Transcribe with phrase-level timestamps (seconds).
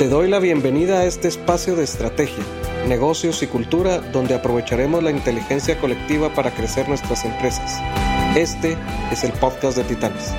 [0.00, 2.42] Te doy la bienvenida a este espacio de estrategia,
[2.88, 7.78] negocios y cultura donde aprovecharemos la inteligencia colectiva para crecer nuestras empresas.
[8.34, 8.78] Este
[9.12, 10.32] es el podcast de Titanes.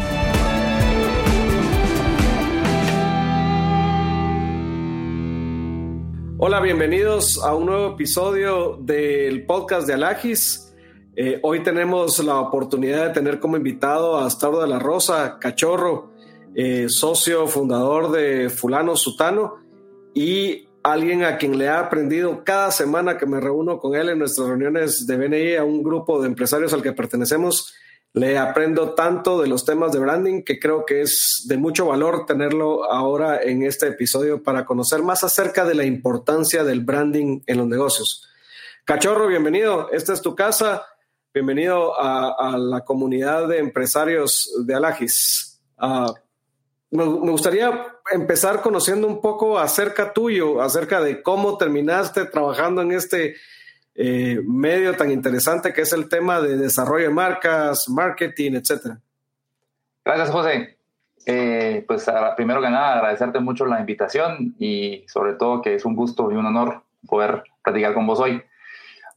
[6.39, 10.73] Hola, bienvenidos a un nuevo episodio del podcast de Alagis.
[11.15, 16.10] Eh, hoy tenemos la oportunidad de tener como invitado a Astardo de la Rosa, Cachorro,
[16.55, 19.55] eh, socio fundador de Fulano Sutano
[20.13, 24.19] y alguien a quien le ha aprendido cada semana que me reúno con él en
[24.19, 27.73] nuestras reuniones de BNI a un grupo de empresarios al que pertenecemos.
[28.13, 32.25] Le aprendo tanto de los temas de branding que creo que es de mucho valor
[32.25, 37.57] tenerlo ahora en este episodio para conocer más acerca de la importancia del branding en
[37.57, 38.27] los negocios.
[38.83, 39.89] Cachorro, bienvenido.
[39.91, 40.85] Esta es tu casa.
[41.33, 45.61] Bienvenido a, la comunidad de empresarios de Alagis.
[45.77, 46.13] Ah,
[46.91, 47.71] me, gustaría
[48.11, 53.35] empezar conociendo un poco acerca tuyo, acerca de cómo terminaste trabajando en este
[53.95, 58.99] eh, medio tan interesante que es el tema de desarrollo de marcas, marketing, etcétera.
[60.03, 60.77] Gracias, José.
[61.25, 65.95] Eh, pues primero que nada, agradecerte mucho la invitación y sobre todo que es un
[65.95, 68.41] gusto y un honor poder platicar con vos hoy.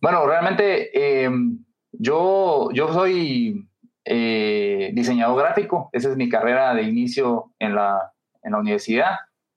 [0.01, 1.31] Bueno, realmente eh,
[1.93, 3.67] yo, yo soy
[4.05, 9.17] eh, diseñador gráfico, esa es mi carrera de inicio en la, en la universidad.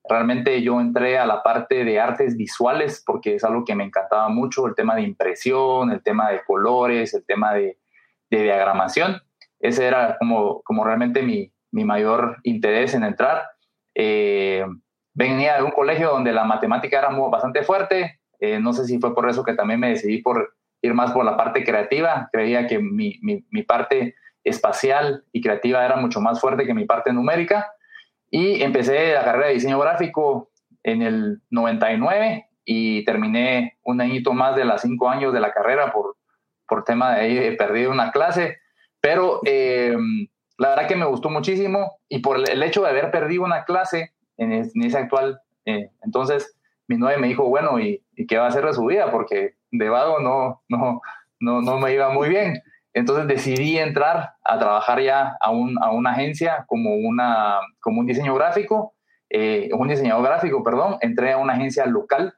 [0.09, 4.29] Realmente yo entré a la parte de artes visuales porque es algo que me encantaba
[4.29, 7.77] mucho, el tema de impresión, el tema de colores, el tema de,
[8.29, 9.21] de diagramación.
[9.59, 13.43] Ese era como, como realmente mi, mi mayor interés en entrar.
[13.95, 14.65] Eh,
[15.13, 18.21] venía de un colegio donde la matemática era bastante fuerte.
[18.39, 21.25] Eh, no sé si fue por eso que también me decidí por ir más por
[21.25, 22.29] la parte creativa.
[22.31, 24.15] Creía que mi, mi, mi parte
[24.47, 27.71] espacial y creativa era mucho más fuerte que mi parte numérica.
[28.29, 30.51] Y empecé la carrera de diseño gráfico
[30.83, 35.91] en el 99 y terminé un añito más de las cinco años de la carrera
[35.91, 36.17] por,
[36.67, 38.57] por tema de ahí, perdido una clase.
[38.99, 39.95] Pero eh,
[40.57, 44.13] la verdad que me gustó muchísimo y por el hecho de haber perdido una clase
[44.37, 46.57] en, ese actual, eh, entonces
[46.87, 49.11] mi novia me dijo, bueno, ¿y, ¿y, qué va a hacer de su vida?
[49.11, 51.01] Porque de vago no, no,
[51.39, 52.61] no, no me iba muy bien.
[52.97, 58.95] Entonces decidí entrar a trabajar ya a, una agencia como, una, como un diseño gráfico,
[59.29, 60.97] eh, un diseñador gráfico, perdón.
[61.01, 62.33] Entré a una agencia local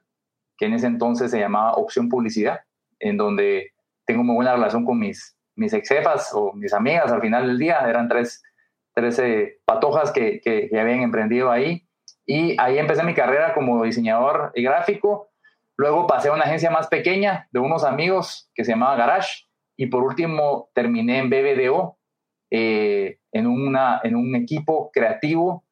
[0.58, 2.60] que en ese entonces se llamaba Opción Publicidad,
[2.98, 3.72] en donde
[4.04, 7.58] tengo muy buena relación con mis, mis ex jefas o mis amigas al final del
[7.58, 7.78] día.
[7.88, 8.42] Eran tres,
[9.64, 11.88] patojas que, que, que habían emprendido ahí.
[12.26, 15.30] Y ahí empecé mi carrera como diseñador gráfico.
[15.78, 19.49] Luego pasé a una agencia más pequeña de unos amigos que se llamaba Garage
[19.80, 21.96] y por último, terminé en BBDO,
[22.50, 25.64] eh, en, una, en un equipo creativo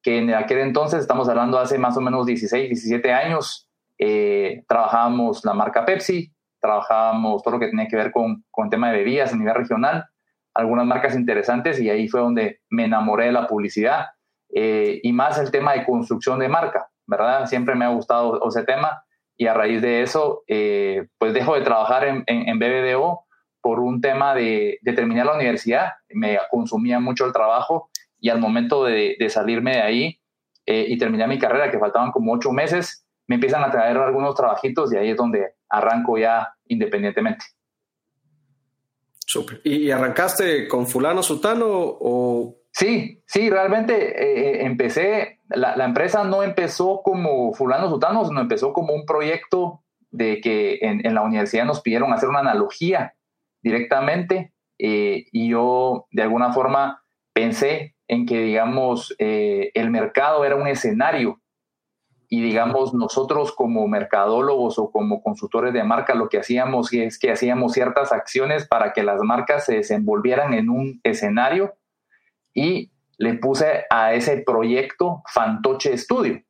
[0.00, 5.44] que en aquel entonces, estamos hablando hace más o menos 16, 17 años, eh, trabajábamos
[5.44, 9.32] la marca Pepsi, trabajábamos todo lo que tenía que ver con, con tema de bebidas
[9.32, 10.06] a nivel regional,
[10.54, 14.06] algunas marcas interesantes y ahí fue donde me enamoré de la publicidad
[14.54, 17.46] eh, y más el tema de construcción de marca, ¿verdad?
[17.46, 19.02] Siempre me ha gustado ese tema
[19.36, 23.24] y a raíz de eso, pues dejo de trabajar en, en, en BBDO
[23.60, 28.84] por un tema de, terminar la universidad, me consumía mucho el trabajo y al momento
[28.84, 30.20] de, salirme de ahí
[30.66, 34.34] eh, y terminar mi carrera, que faltaban como ocho meses, me empiezan a traer algunos
[34.34, 37.44] trabajitos y ahí es donde arranco ya independientemente.
[39.26, 39.60] Súper.
[39.64, 42.54] ¿Y arrancaste con fulano sutano o...?
[42.70, 48.94] Sí, sí, realmente eh, empecé, la, empresa no empezó como fulano sutano, sino empezó como
[48.94, 53.14] un proyecto de que en, en la universidad nos pidieron hacer una analogía
[53.62, 57.02] directamente eh, y yo de alguna forma
[57.32, 61.40] pensé en que, digamos, eh, el mercado era un escenario
[62.28, 67.30] y, digamos, nosotros como mercadólogos o como consultores de marca lo que hacíamos es que
[67.30, 71.74] hacíamos ciertas acciones para que las marcas se desenvolvieran en un escenario
[72.54, 76.42] y le puse a ese proyecto Fantoche Studio.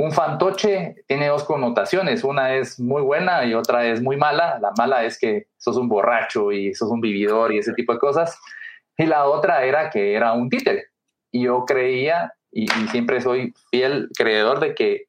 [0.00, 4.58] Un fantoche tiene dos connotaciones, una es muy buena y otra es muy mala.
[4.58, 7.98] La mala es que sos un borracho y sos un vividor y ese tipo de
[7.98, 8.40] cosas.
[8.96, 10.86] Y la otra era que era un títere.
[11.30, 15.04] Y yo creía, y, siempre soy fiel creedor de que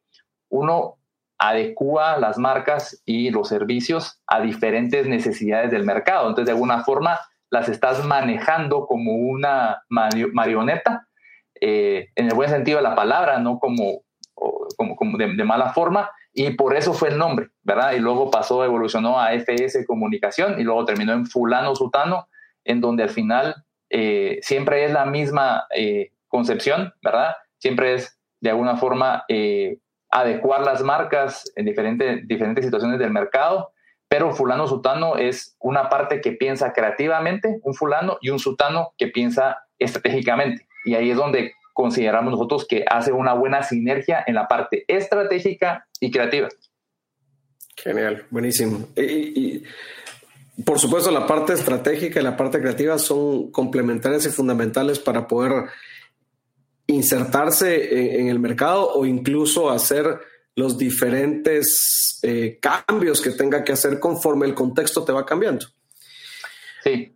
[0.50, 0.98] uno
[1.38, 6.28] adecua las marcas y los servicios a diferentes necesidades del mercado.
[6.28, 7.18] Entonces, de alguna forma,
[7.50, 11.08] las estás manejando como una marioneta,
[11.62, 14.02] eh, en el buen sentido de la palabra, no como
[14.78, 17.94] como, de, mala forma y por eso fue el nombre, ¿verdad?
[17.94, 22.28] Y luego pasó, evolucionó a FS Comunicación y luego terminó en Fulano Sutano,
[22.64, 23.56] en donde al final
[23.90, 27.36] eh, siempre es la misma eh, concepción, ¿verdad?
[27.58, 29.78] Siempre es de alguna forma eh,
[30.10, 33.74] adecuar las marcas en diferentes, diferentes situaciones del mercado,
[34.08, 39.08] pero fulano sutano es una parte que piensa creativamente, un fulano, y un sutano que
[39.08, 40.68] piensa estratégicamente.
[40.86, 45.88] Y ahí es donde consideramos nosotros que hace una buena sinergia en la parte estratégica
[46.00, 46.50] y creativa.
[47.78, 48.88] Genial, buenísimo.
[48.96, 49.64] Y,
[50.64, 55.66] por supuesto, la parte estratégica y la parte creativa son complementarias y fundamentales para poder
[56.88, 60.20] insertarse en, el mercado o incluso hacer
[60.56, 65.66] los diferentes eh, cambios que tenga que hacer conforme el contexto te va cambiando.
[66.84, 67.16] Sí.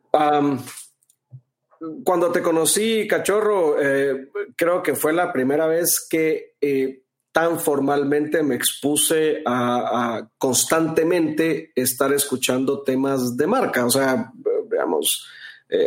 [2.04, 8.44] Cuando te conocí, cachorro, eh, creo que fue la primera vez que eh, tan formalmente
[8.44, 13.86] me expuse a, constantemente estar escuchando temas de marca.
[13.86, 14.32] O sea,
[14.70, 15.28] veamos,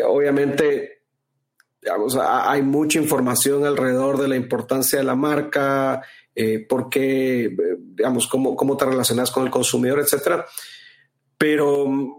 [0.07, 0.99] obviamente
[2.21, 6.03] hay mucha información alrededor de la importancia de la marca,
[6.35, 10.47] eh, por qué, digamos, cómo, cómo te relacionas con el consumidor, etcétera.
[11.37, 12.18] Pero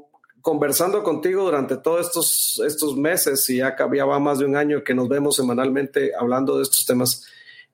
[0.50, 4.84] conversando contigo durante todos estos, estos meses, y ya, ya va más de un año
[4.84, 7.28] que nos vemos semanalmente hablando de estos temas,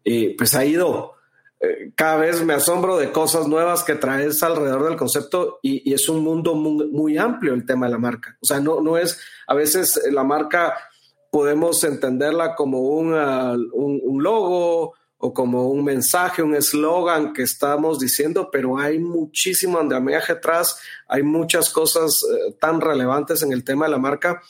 [0.03, 1.13] eh, pues ha ido.
[1.61, 6.09] Eh, cada vez me asombro de cosas nuevas que traes alrededor del concepto y, es
[6.09, 8.37] un mundo muy, amplio el tema de la marca.
[8.41, 10.75] O sea, no, no es, a veces la marca
[11.31, 12.79] podemos entenderla como
[13.15, 18.99] ah, un, un, logo o como un mensaje, un eslogan que estamos diciendo, pero hay
[18.99, 20.77] muchísimo andamiaje atrás,
[21.07, 24.41] hay muchas cosas eh, tan relevantes en el tema de la marca.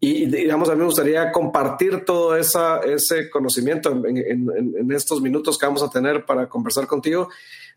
[0.00, 5.58] Y digamos, a mí me gustaría compartir todo esa, ese conocimiento en, en, estos minutos
[5.58, 7.28] que vamos a tener para conversar contigo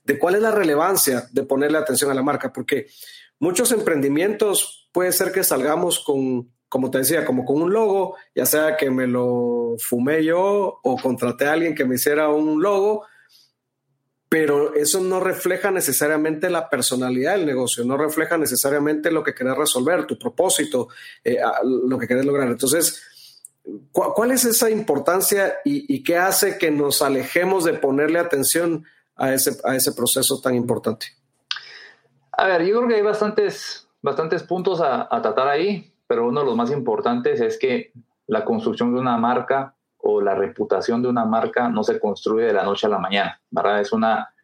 [0.04, 2.88] de cuál es la relevancia de ponerle atención a la marca, porque
[3.40, 8.46] muchos emprendimientos puede ser que salgamos con como te decía, como con un logo, ya
[8.46, 13.06] sea que me lo fumé yo o contraté a alguien que me hiciera un logo,
[14.30, 19.58] pero eso no refleja necesariamente la personalidad del negocio, no refleja necesariamente lo que querés
[19.58, 20.88] resolver, tu propósito,
[21.26, 21.40] eh,
[21.88, 22.48] lo que querés lograr.
[22.48, 23.04] Entonces,
[23.92, 28.86] ¿cuál es esa importancia y, qué hace que nos alejemos de ponerle atención
[29.18, 31.08] a ese, a ese proceso tan importante?
[32.32, 36.46] A ver, yo creo que hay bastantes, bastantes puntos a tratar ahí pero uno de
[36.46, 37.94] los más importantes es que
[38.28, 42.54] la construcción de una marca o la reputación de una marca no se construye de
[42.54, 43.80] la noche a la mañana, ¿verdad?
[43.80, 44.36] Es una,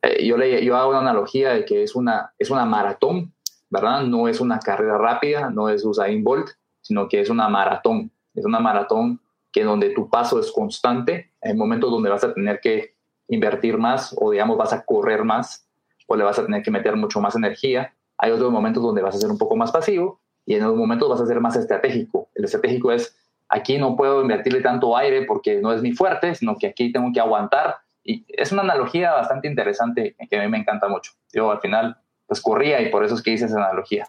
[0.00, 3.34] eh, yo, le, yo hago una analogía de que es una, es una maratón,
[3.68, 4.04] ¿verdad?
[4.04, 6.48] No es una carrera rápida, no es Usain Bolt,
[6.80, 9.20] sino que es una maratón, es una maratón
[9.52, 12.96] que donde tu paso es constante, hay momentos donde vas a tener que
[13.28, 15.68] invertir más o digamos vas a correr más
[16.06, 19.14] o le vas a tener que meter mucho más energía, hay otros momentos donde vas
[19.14, 22.30] a ser un poco más pasivo y en algún momento vas a ser más estratégico.
[22.34, 23.14] El estratégico es,
[23.48, 27.10] aquí no puedo invertirle tanto aire porque no es mi fuerte, sino que aquí tengo
[27.12, 27.78] que aguantar.
[28.04, 31.12] Y es una analogía bastante interesante que a mí me encanta mucho.
[31.32, 31.96] Yo al final,
[32.26, 34.06] pues corría y por eso es que hice esa analogía.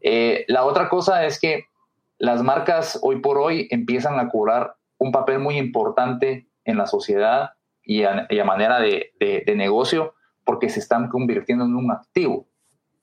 [0.00, 1.66] Eh, la otra cosa es que
[2.18, 7.52] las marcas hoy por hoy empiezan a cobrar un papel muy importante en la sociedad
[7.82, 10.14] y a, manera de, de negocio
[10.44, 12.48] porque se están convirtiendo en un activo,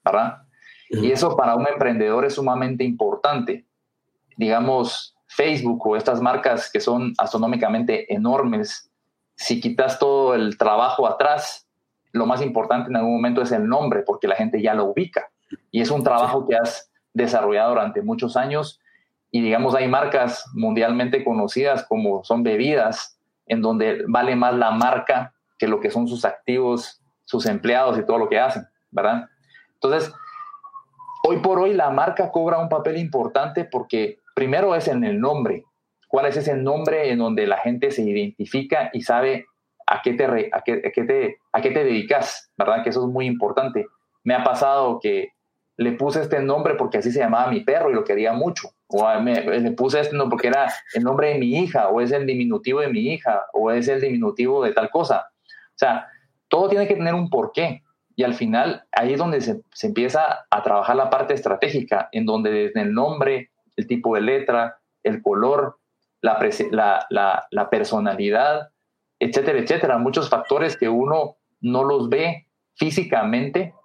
[0.04, 0.47] ¿verdad?
[0.90, 3.66] Y eso para un emprendedor es sumamente importante.
[4.38, 8.90] Digamos, Facebook o estas marcas que son astronómicamente enormes,
[9.36, 11.68] si quitas todo el trabajo atrás,
[12.12, 15.30] lo más importante en algún momento es el nombre, porque la gente ya lo ubica.
[15.72, 18.80] Y es un trabajo que has desarrollado durante muchos años.
[19.30, 25.34] Y digamos, hay marcas mundialmente conocidas como son bebidas, en donde vale más la marca
[25.58, 29.30] que lo que son sus activos, sus empleados y todo lo que hacen, ¿verdad?
[29.74, 30.14] Entonces,
[31.30, 35.66] Hoy por hoy la marca cobra un papel importante porque primero es en el nombre.
[36.08, 39.46] ¿Cuál es ese nombre en donde la gente se identifica y sabe
[39.86, 42.50] a qué te, a qué, te, a qué te dedicas?
[42.58, 42.82] ¿Verdad?
[42.82, 43.88] Que eso es muy importante.
[44.24, 45.34] Me ha pasado que
[45.76, 48.70] le puse este nombre porque así se llamaba mi perro y lo quería mucho.
[48.88, 52.26] O le puse este nombre porque era el nombre de mi hija, o es el
[52.26, 55.28] diminutivo de mi hija, o es el diminutivo de tal cosa.
[55.46, 56.08] O sea,
[56.48, 57.84] todo tiene que tener un porqué.
[58.18, 62.50] Y al final, ahí es donde se, empieza a trabajar la parte estratégica, en donde
[62.50, 65.78] desde el nombre, el tipo de letra, el color,
[66.22, 68.72] la, la, personalidad,
[69.20, 73.76] etcétera, etcétera, muchos factores que uno no los ve físicamente,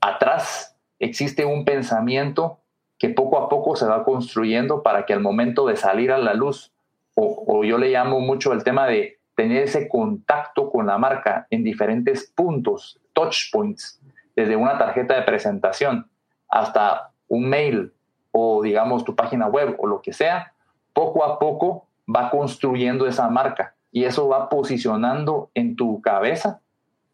[0.00, 2.60] atrás existe un pensamiento
[2.98, 6.32] que poco a poco se va construyendo para que al momento de salir a la
[6.32, 6.72] luz,
[7.12, 11.46] o, o yo le llamo mucho el tema de tener ese contacto con la marca
[11.50, 14.00] en diferentes puntos, touch points,
[14.36, 16.08] desde una tarjeta de presentación
[16.48, 17.92] hasta un mail
[18.30, 20.52] o digamos tu página web o lo que sea,
[20.92, 26.60] poco a poco va construyendo esa marca y eso va posicionando en tu cabeza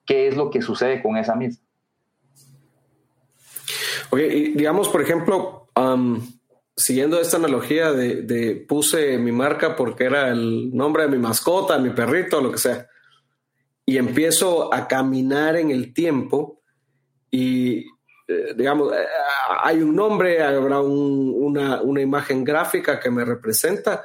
[0.04, 1.64] qué es lo que sucede con esa misma.
[4.10, 5.68] Oye, y digamos, por ejemplo,
[6.76, 11.90] siguiendo esta analogía de, puse mi marca porque era el nombre de mi mascota, mi
[11.90, 12.86] perrito, lo que sea,
[13.86, 16.60] y empiezo a caminar en el tiempo
[17.30, 17.78] y,
[18.28, 19.04] eh, digamos, eh,
[19.62, 24.04] hay un nombre, habrá una, una, imagen gráfica que me representa,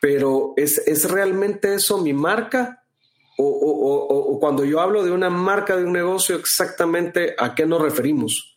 [0.00, 2.82] pero ¿es, es realmente eso mi marca?
[3.36, 7.66] O, o, o, cuando yo hablo de una marca de un negocio, exactamente a qué
[7.66, 8.56] nos referimos?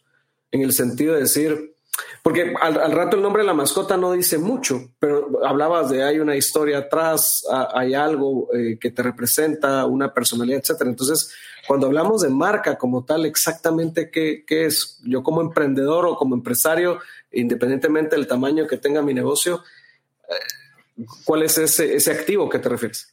[0.51, 1.76] En el sentido de decir,
[2.21, 6.19] porque al, rato el nombre de la mascota no dice mucho, pero hablabas de hay
[6.19, 10.89] una historia atrás, hay algo eh, que te representa, una personalidad, etcétera.
[10.89, 11.33] Entonces,
[11.67, 16.99] cuando hablamos de marca como tal, exactamente qué, es, yo como emprendedor o como empresario,
[17.31, 19.63] independientemente del tamaño que tenga mi negocio,
[20.29, 23.11] eh, ¿cuál es ese, ese activo que te refieres?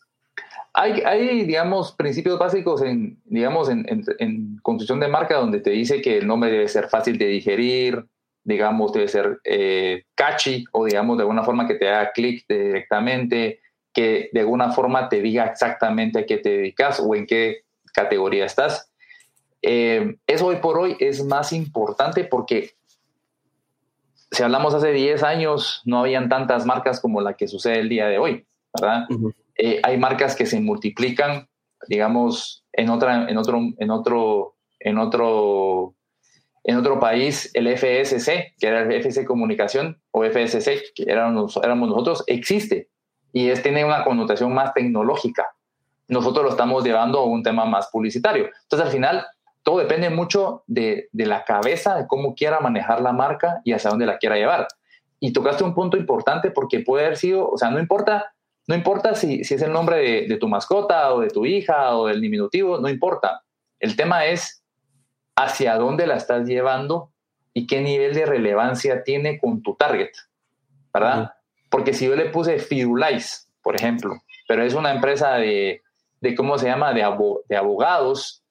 [0.72, 6.18] Hay, hay, digamos, principios básicos en, digamos, en, construcción de marca donde te dice que
[6.18, 8.06] el nombre debe ser fácil de digerir,
[8.44, 13.60] digamos, debe ser eh, catchy o, digamos, de alguna forma que te haga clic directamente,
[13.92, 18.44] que de alguna forma te diga exactamente a qué te dedicas o en qué categoría
[18.44, 18.90] estás.
[19.62, 22.74] Eh, eso hoy por hoy es más importante porque
[24.30, 28.08] si hablamos hace 10 años, no habían tantas marcas como la que sucede el día
[28.08, 29.06] de hoy, ¿verdad?
[29.56, 31.48] Eh, hay marcas que se multiplican,
[31.88, 35.94] digamos, en, otra, en, otro, en, otro, en otro
[36.64, 42.24] en otro país, el FSC, que era el FSC Comunicación, o FSC, que éramos, nosotros,
[42.26, 42.88] existe
[43.32, 45.54] y es, tiene una connotación más tecnológica.
[46.08, 48.48] Nosotros lo estamos llevando a un tema más publicitario.
[48.62, 49.26] Entonces, al final,
[49.62, 53.90] todo depende mucho de, de la cabeza, de cómo quiera manejar la marca y hacia
[53.90, 54.66] dónde la quiera llevar.
[55.20, 58.32] Y tocaste un punto importante porque puede haber sido, o sea, no importa,
[58.66, 61.94] no importa si, si es el nombre de, de tu mascota o de tu hija
[61.96, 63.42] o del diminutivo, no importa.
[63.80, 64.63] El tema es
[65.36, 67.10] hacia dónde la estás llevando
[67.52, 70.10] y qué nivel de relevancia tiene con tu target,
[70.92, 71.32] ¿verdad?
[71.70, 74.14] Porque si yo le puse Firulais, por ejemplo,
[74.46, 75.82] pero es una empresa de,
[76.20, 77.04] de ¿cómo se llama?, de,
[77.48, 78.42] de abogados,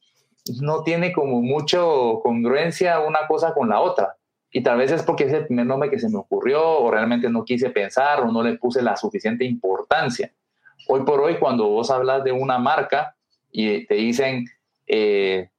[0.62, 4.16] no tiene como mucho congruencia una cosa con la otra.
[4.52, 7.30] Y tal vez es porque es el primer nombre que se me ocurrió o realmente
[7.30, 10.32] no quise pensar o no le puse la suficiente importancia.
[10.88, 13.16] Hoy por hoy, cuando vos hablas de una marca
[13.52, 14.46] y te dicen,
[14.86, 15.50] eh,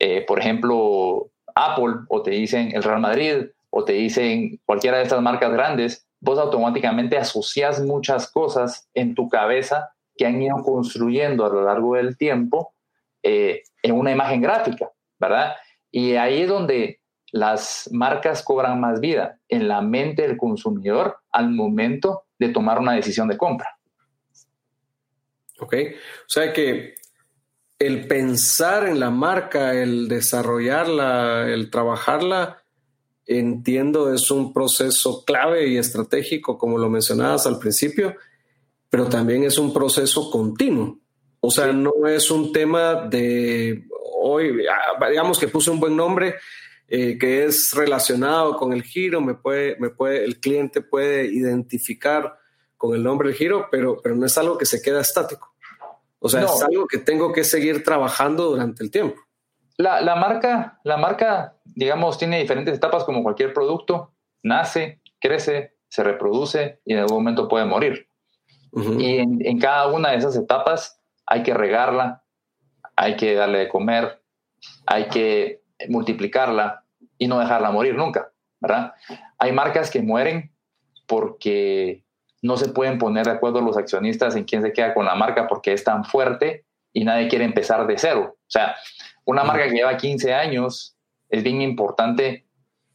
[0.00, 5.04] eh, por ejemplo, Apple o te dicen el Real Madrid o te dicen cualquiera de
[5.04, 11.44] estas marcas grandes, vos automáticamente asocias muchas cosas en tu cabeza que han ido construyendo
[11.44, 12.72] a lo largo del tiempo
[13.22, 15.54] eh, en una imagen gráfica, ¿verdad?
[15.90, 21.50] Y ahí es donde las marcas cobran más vida en la mente del consumidor al
[21.50, 23.78] momento de tomar una decisión de compra.
[25.60, 26.94] Ok, o sea que
[27.80, 32.62] el pensar en la marca, el desarrollarla, el trabajarla,
[33.26, 38.14] entiendo es un proceso clave y estratégico, como lo mencionabas al principio,
[38.90, 40.98] pero también es un proceso continuo.
[41.40, 43.86] O sea, no es un tema de
[44.20, 46.34] hoy, ah, digamos que puse un buen nombre
[46.86, 52.38] eh, que es relacionado con el giro, me puede, me puede, el cliente puede identificar
[52.76, 55.54] con el nombre del giro, pero, pero no es algo que se queda estático.
[56.20, 59.20] O sea, es algo que tengo que seguir trabajando durante el tiempo.
[59.76, 64.12] La, la, marca, la marca, digamos, tiene diferentes etapas como cualquier producto.
[64.42, 68.06] Nace, crece, se reproduce y en algún momento puede morir.
[68.98, 72.22] Y en, en, cada una de esas etapas hay que regarla,
[72.94, 74.22] hay que darle de comer,
[74.86, 76.84] hay que multiplicarla
[77.18, 78.92] y no dejarla morir nunca, ¿verdad?
[79.38, 80.54] Hay marcas que mueren
[81.06, 82.04] porque
[82.42, 85.46] no se pueden poner de acuerdo los accionistas en quién se queda con la marca
[85.46, 88.36] porque es tan fuerte y nadie quiere empezar de cero.
[88.38, 88.76] O sea,
[89.24, 90.96] una marca que lleva 15 años
[91.28, 92.46] es bien importante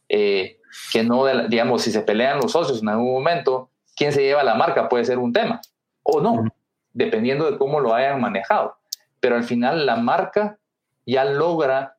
[0.08, 0.58] eh,
[0.92, 4.54] que no, digamos, si se pelean los socios en algún momento, quién se lleva la
[4.54, 5.60] marca puede ser un tema
[6.02, 6.44] o no,
[6.92, 8.76] dependiendo de cómo lo hayan manejado.
[9.20, 10.58] Pero al final la marca
[11.04, 11.96] ya logra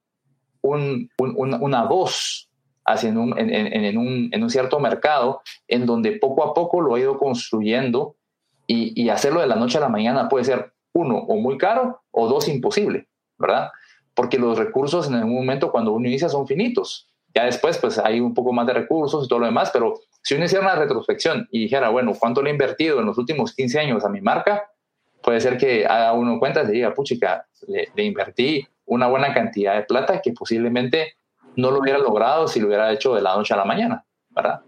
[0.61, 2.49] una voz
[2.87, 6.95] hacia en, un, en, un, en, un, cierto mercado en donde poco a poco lo
[6.95, 8.15] ha ido construyendo
[8.65, 12.27] y, hacerlo de la noche a la mañana puede ser uno o muy caro o
[12.27, 13.69] dos imposible, ¿verdad?
[14.13, 17.09] Porque los recursos en algún momento cuando uno inicia son finitos.
[17.33, 20.35] Ya después pues hay un poco más de recursos y todo lo demás, pero si
[20.35, 23.79] uno hiciera una retrospección y dijera, bueno, ¿cuánto le he invertido en los últimos 15
[23.79, 24.69] años a mi marca?
[25.21, 29.83] Puede ser que haga uno cuentas y diga, puchica, le invertí una buena cantidad de
[29.83, 31.17] plata que posiblemente
[31.57, 34.61] no lo hubiera logrado si lo hubiera hecho de la noche a la mañana, ¿verdad?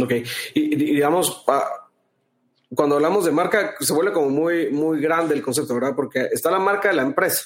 [0.00, 0.12] Ok,
[0.54, 1.44] y, digamos,
[2.74, 5.94] cuando hablamos de marca, se vuelve como muy, muy grande el concepto, ¿verdad?
[5.94, 7.44] Porque está la marca de la empresa.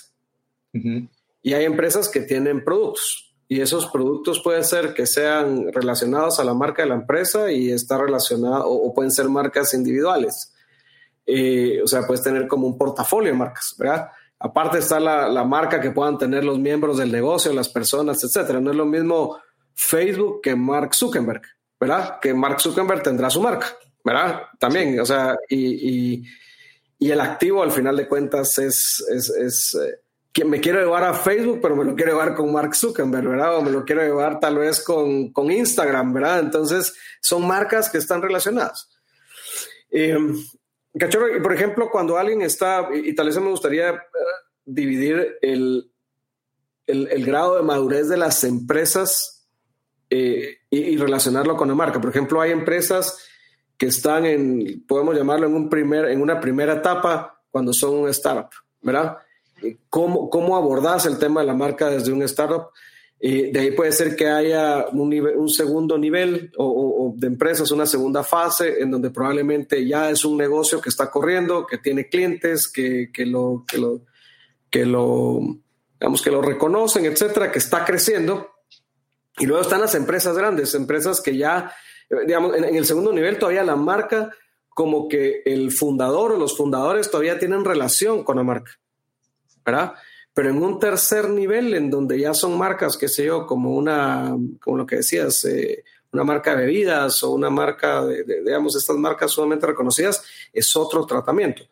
[1.43, 3.35] Y hay empresas que tienen productos.
[3.49, 7.71] Y esos productos pueden ser que sean relacionados a la marca de la empresa y
[7.71, 10.55] está relacionado, o, pueden ser marcas individuales.
[11.27, 14.09] Eh, o sea, puedes tener como un portafolio de marcas, ¿verdad?
[14.41, 18.61] Aparte está la, la, marca que puedan tener los miembros del negocio, las personas, etcétera.
[18.61, 19.39] No es lo mismo
[19.75, 21.43] Facebook que Mark Zuckerberg,
[21.79, 22.19] ¿verdad?
[22.21, 24.43] Que Mark Zuckerberg tendrá su marca, ¿verdad?
[24.59, 26.25] También, o sea, y, y,
[26.99, 30.01] y, el activo al final de cuentas es, es, es eh,
[30.33, 33.57] que me quiero llevar a Facebook, pero me lo quiero llevar con Mark Zuckerberg, ¿verdad?
[33.57, 36.39] O me lo quiero llevar tal vez con, con Instagram, ¿verdad?
[36.41, 38.89] Entonces, son marcas que están relacionadas.
[39.91, 40.17] Eh,
[40.97, 43.99] Cachorro, por ejemplo, cuando alguien está, y, tal vez me gustaría eh,
[44.65, 45.93] dividir el,
[46.87, 49.47] el, grado de madurez de las empresas
[50.11, 52.01] eh, y, relacionarlo con la marca.
[52.01, 53.19] Por ejemplo, hay empresas
[53.77, 58.09] que están en, podemos llamarlo en, un primer, en una primera etapa cuando son un
[58.09, 59.19] startup, ¿verdad?
[59.89, 62.71] ¿Cómo, ¿Cómo abordas el tema de la marca desde un startup?
[63.21, 68.23] De ahí puede ser que haya un, un segundo nivel o, de empresas, una segunda
[68.23, 73.11] fase en donde probablemente ya es un negocio que está corriendo, que tiene clientes, que,
[73.13, 74.03] que lo, que lo,
[74.71, 75.41] que lo,
[75.99, 78.51] digamos, que lo reconocen, etcétera, que está creciendo.
[79.39, 81.73] Y luego están las empresas grandes, empresas que ya,
[82.25, 84.31] digamos, en, en el segundo nivel todavía la marca,
[84.69, 88.71] como que el fundador o los fundadores todavía tienen relación con la marca,
[89.65, 89.95] ¿verdad?
[90.39, 94.37] Pero en un tercer nivel, en donde ya son marcas, qué sé yo, como una,
[94.63, 98.97] como lo que decías, eh, una marca de bebidas o una marca, de, digamos, estas
[98.99, 101.65] marcas sumamente reconocidas, es otro tratamiento.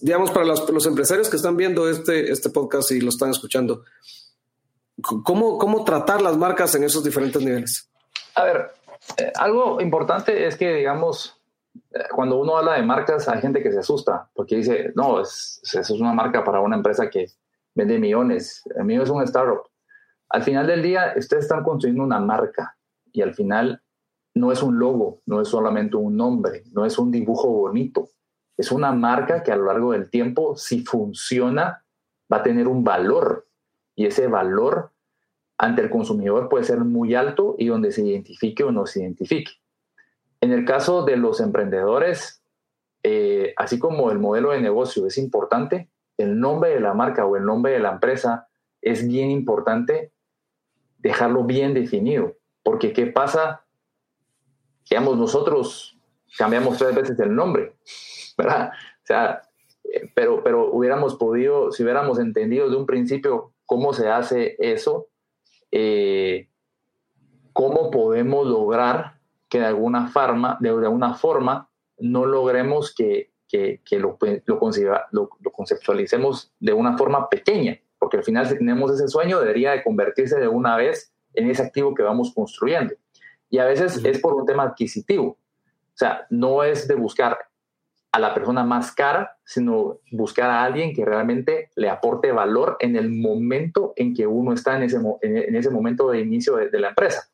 [0.00, 3.84] digamos, para los, empresarios que están viendo este, este podcast y lo están escuchando,
[5.00, 7.88] ¿cómo, ¿cómo tratar las marcas en esos diferentes niveles?
[8.34, 8.72] A ver,
[9.18, 11.35] eh, algo importante es que, digamos,
[12.14, 15.90] cuando uno habla de marcas, hay gente que se asusta porque dice, no, es, es
[15.90, 17.26] una marca para una empresa que
[17.74, 18.62] vende millones.
[18.76, 19.62] El mío es un startup.
[20.28, 22.76] Al final del día, ustedes están construyendo una marca
[23.12, 23.82] y al final
[24.34, 28.08] no es un logo, no es solamente un nombre, no es un dibujo bonito.
[28.56, 31.84] Es una marca que a lo largo del tiempo, si funciona,
[32.32, 33.46] va a tener un valor.
[33.94, 34.92] Y ese valor
[35.58, 39.52] ante el consumidor puede ser muy alto y donde se identifique o no se identifique.
[40.40, 42.42] En el caso de los emprendedores,
[43.02, 47.36] eh, así como el modelo de negocio es importante, el nombre de la marca o
[47.36, 48.48] el nombre de la empresa
[48.80, 50.12] es bien importante
[50.98, 52.36] dejarlo bien definido.
[52.62, 53.64] Porque ¿qué pasa?
[54.88, 55.98] Digamos, nosotros
[56.36, 57.76] cambiamos tres veces el nombre,
[58.36, 58.70] ¿verdad?
[58.70, 59.42] O sea,
[59.84, 65.08] eh, pero, pero hubiéramos podido, si hubiéramos entendido de un principio cómo se hace eso,
[65.70, 66.48] eh,
[67.52, 69.15] cómo podemos lograr
[69.48, 76.52] que de alguna forma, de alguna forma no logremos que, que, lo, lo, lo, conceptualicemos
[76.60, 80.48] de una forma pequeña, porque al final si tenemos ese sueño debería de convertirse de
[80.48, 82.94] una vez en ese activo que vamos construyendo.
[83.48, 85.28] Y a veces es por un tema adquisitivo.
[85.28, 87.38] O sea, no es de buscar
[88.12, 92.96] a la persona más cara, sino buscar a alguien que realmente le aporte valor en
[92.96, 96.80] el momento en que uno está en ese, en ese momento de inicio de, de
[96.80, 97.28] la empresa.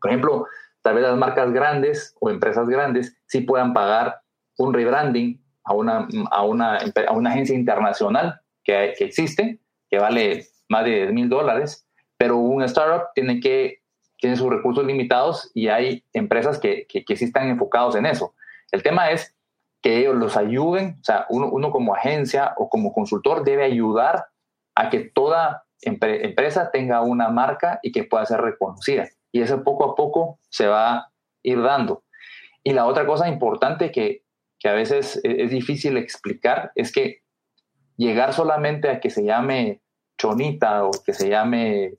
[0.00, 0.46] Por ejemplo,
[0.82, 4.20] tal vez las marcas grandes o empresas grandes sí puedan pagar
[4.56, 10.84] un rebranding a una, a una, a una agencia internacional que, existe, que vale más
[10.84, 11.86] de 10 mil dólares,
[12.16, 13.82] pero un startup tiene que
[14.20, 18.34] tiene sus recursos limitados y hay empresas que, que, que, sí están enfocados en eso.
[18.72, 19.36] El tema es
[19.80, 24.26] que ellos los ayuden, o sea, uno, uno como agencia o como consultor debe ayudar
[24.74, 29.84] a que toda empresa tenga una marca y que pueda ser reconocida y eso poco
[29.84, 31.12] a poco se va a
[31.44, 32.02] ir dando.
[32.64, 34.24] Y la otra cosa importante que,
[34.58, 37.22] que a veces e-, es difícil explicar es que
[37.96, 39.80] llegar solamente a que se llame
[40.18, 41.94] chonita o que se llame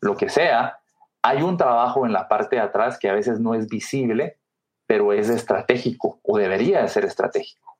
[0.00, 0.78] lo que sea,
[1.22, 4.38] hay un trabajo en la parte de atrás que a veces no es visible,
[4.86, 7.76] pero es estratégico o debería de ser estratégico.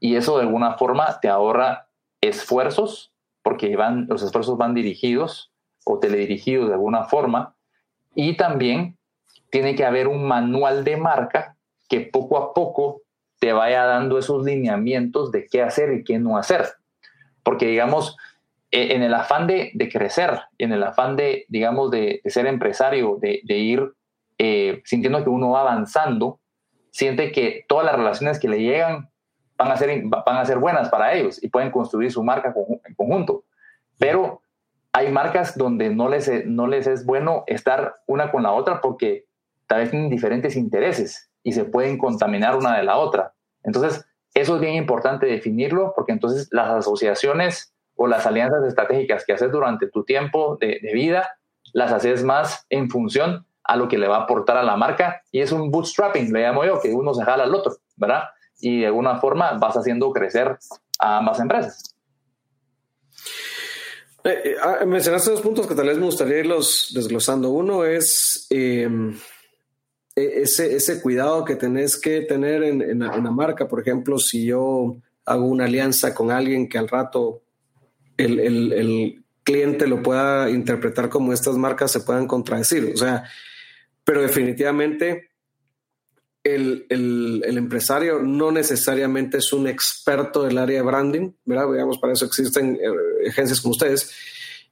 [0.00, 1.88] Y eso de alguna forma te ahorra
[2.20, 5.50] esfuerzos, porque van, los esfuerzos van dirigidos
[5.86, 7.53] o teledirigidos de alguna forma
[8.14, 8.96] y también
[9.50, 11.56] tiene que haber un manual de marca
[11.88, 13.02] que poco a poco
[13.38, 16.66] te vaya dando esos lineamientos de qué hacer y qué no hacer.
[17.42, 18.16] Porque, digamos,
[18.70, 23.42] e, en el afán de, crecer, en el afán de, digamos, de, ser empresario, de,
[23.46, 23.92] ir
[24.38, 26.40] eh, sintiendo que uno va avanzando,
[26.90, 29.10] siente que todas las relaciones que le llegan
[29.56, 32.54] van a ser, van a ser buenas para ellos y pueden construir su marca
[32.86, 33.44] en conjunto.
[33.98, 34.42] Pero
[34.94, 39.24] hay marcas donde no les, no les es bueno estar una con la otra porque
[39.66, 43.34] tal vez tienen diferentes intereses y se pueden contaminar una de la otra.
[43.64, 49.32] Entonces, eso es bien importante definirlo porque entonces las asociaciones o las alianzas estratégicas que
[49.32, 51.38] haces durante tu tiempo de, vida,
[51.72, 55.22] las haces más en función a lo que le va a aportar a la marca
[55.32, 58.26] y es un bootstrapping, le llamo yo, que uno se jala al otro, ¿verdad?
[58.60, 60.56] Y de alguna forma vas haciendo crecer
[61.00, 61.93] a ambas empresas.
[64.24, 67.50] Eh, eh ah, mencionaste dos puntos que tal vez me gustaría irlos desglosando.
[67.50, 68.88] Uno es eh,
[70.16, 73.68] e-, ese, ese cuidado que tenés que tener en, en, la, marca.
[73.68, 77.42] Por ejemplo, si yo hago una alianza con alguien que al rato
[78.16, 82.92] el, el, cliente lo pueda interpretar como estas marcas se puedan contradecir.
[82.94, 83.24] O sea,
[84.02, 85.32] pero definitivamente
[86.44, 91.72] el, empresario no necesariamente es un experto del área de branding, ¿verdad?
[91.72, 94.14] Digamos, para eso existen eh, agencias como ustedes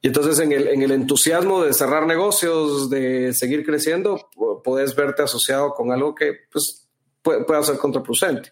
[0.03, 4.29] y entonces en el, en el entusiasmo de cerrar negocios, de seguir creciendo,
[4.61, 6.89] puedes verte asociado con algo que pues,
[7.23, 8.51] puede ser contraproducente.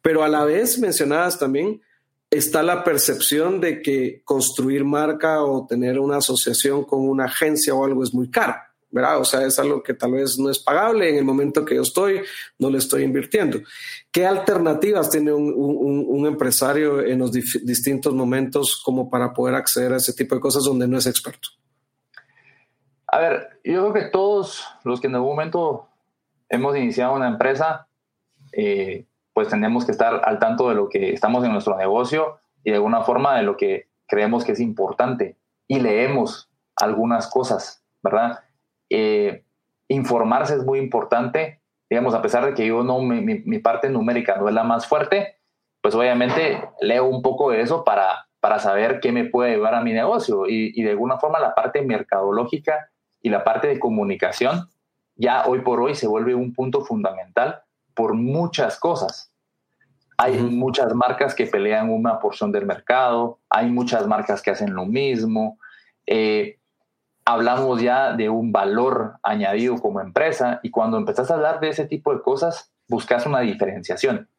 [0.00, 1.82] Pero a la vez mencionadas también,
[2.30, 7.84] está la percepción de que construir marca o tener una asociación con una agencia o
[7.84, 8.54] algo es muy caro.
[8.90, 9.20] ¿Verdad?
[9.20, 11.82] O sea, es algo que tal vez no es pagable en el momento que yo
[11.82, 12.22] estoy,
[12.58, 13.58] no le estoy invirtiendo.
[14.10, 20.12] ¿Qué alternativas tiene un, empresario en los distintos momentos como para poder acceder a ese
[20.12, 21.48] tipo de cosas donde no es experto?
[23.06, 25.88] A ver, yo creo que todos los que en algún momento
[26.48, 27.88] hemos iniciado una empresa,
[28.52, 32.70] eh, pues tenemos que estar al tanto de lo que estamos en nuestro negocio y
[32.70, 38.40] de alguna forma de lo que creemos que es importante y leemos algunas cosas, ¿verdad?
[38.90, 39.44] Eh,
[39.88, 44.48] informarse es muy importante, digamos, a pesar de que yo no, mi, parte numérica no
[44.48, 45.36] es la más fuerte,
[45.80, 49.82] pues obviamente leo un poco de eso para, para saber qué me puede llevar a
[49.82, 52.90] mi negocio y, y de alguna forma la parte mercadológica
[53.22, 54.68] y la parte de comunicación
[55.18, 57.62] ya hoy por hoy se vuelve un punto fundamental
[57.94, 59.32] por muchas cosas.
[60.16, 64.86] Hay muchas marcas que pelean una porción del mercado, hay muchas marcas que hacen lo
[64.86, 65.58] mismo.
[66.06, 66.57] Eh,
[67.28, 71.84] hablamos ya de un valor añadido como empresa y cuando empezás a hablar de ese
[71.84, 74.30] tipo de cosas, buscas una diferenciación.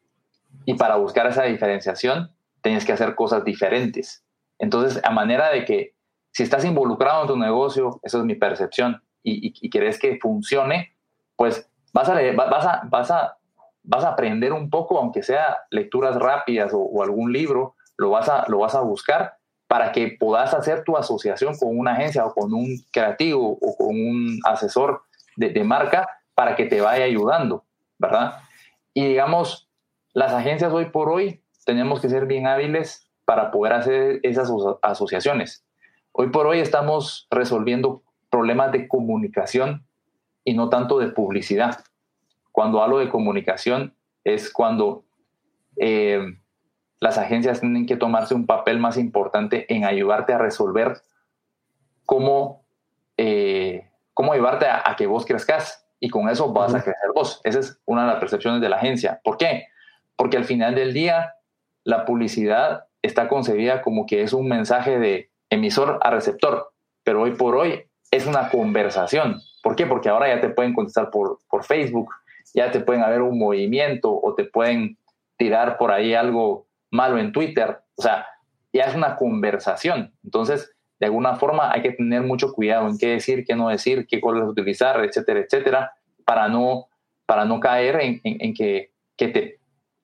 [0.64, 4.24] Y para buscar esa diferenciación, tienes que hacer cosas diferentes.
[4.58, 5.94] Entonces, a manera de que
[6.32, 10.96] si estás involucrado en tu negocio, eso es mi percepción, y, y, querés que funcione,
[11.36, 13.36] pues vas a, vas, a, vas, a,
[13.84, 18.28] vas a aprender un poco, aunque sea lecturas rápidas o, o algún libro, lo vas,
[18.28, 19.34] a, lo vas a buscar
[19.70, 23.90] para que puedas hacer tu asociación con una agencia o con un creativo o con
[23.90, 25.02] un asesor
[25.36, 27.64] de, marca para que te vaya ayudando,
[27.96, 28.40] ¿verdad?
[28.94, 29.70] Y digamos,
[30.12, 34.50] las agencias hoy por hoy tenemos que ser bien hábiles para poder hacer esas
[34.82, 35.64] asociaciones.
[36.10, 39.86] Hoy por hoy estamos resolviendo problemas de comunicación
[40.42, 41.84] y no tanto de publicidad.
[42.50, 45.04] Cuando hablo de comunicación es cuando
[45.76, 46.24] eh,
[47.00, 51.00] las agencias tienen que tomarse un papel más importante en ayudarte a resolver
[52.04, 52.62] cómo,
[53.16, 57.40] eh, cómo llevarte a, que vos crezcas y con eso vas a crecer vos.
[57.44, 59.20] Esa es una de las percepciones de la agencia.
[59.24, 59.68] ¿Por qué?
[60.14, 61.34] Porque al final del día
[61.84, 67.32] la publicidad está concebida como que es un mensaje de emisor a receptor, pero hoy
[67.32, 69.40] por hoy es una conversación.
[69.62, 69.86] ¿Por qué?
[69.86, 72.10] Porque ahora ya te pueden contestar por, por Facebook,
[72.52, 74.98] ya te pueden haber un movimiento o te pueden
[75.38, 77.78] tirar por ahí algo malo en Twitter.
[77.96, 78.26] O sea,
[78.72, 80.12] ya es una conversación.
[80.24, 84.06] Entonces, de alguna forma hay que tener mucho cuidado en qué decir, qué no decir,
[84.06, 85.92] qué colores utilizar, etcétera, etcétera,
[86.24, 86.88] para no,
[87.26, 89.60] para no caer en, en, que, que, te,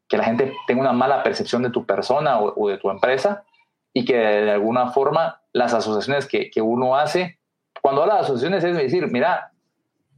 [0.09, 3.45] que la gente tenga una mala percepción de tu persona o, de tu empresa
[3.93, 7.39] y que de alguna forma las asociaciones que, que uno hace,
[7.83, 9.53] cuando habla de asociaciones es decir, mira,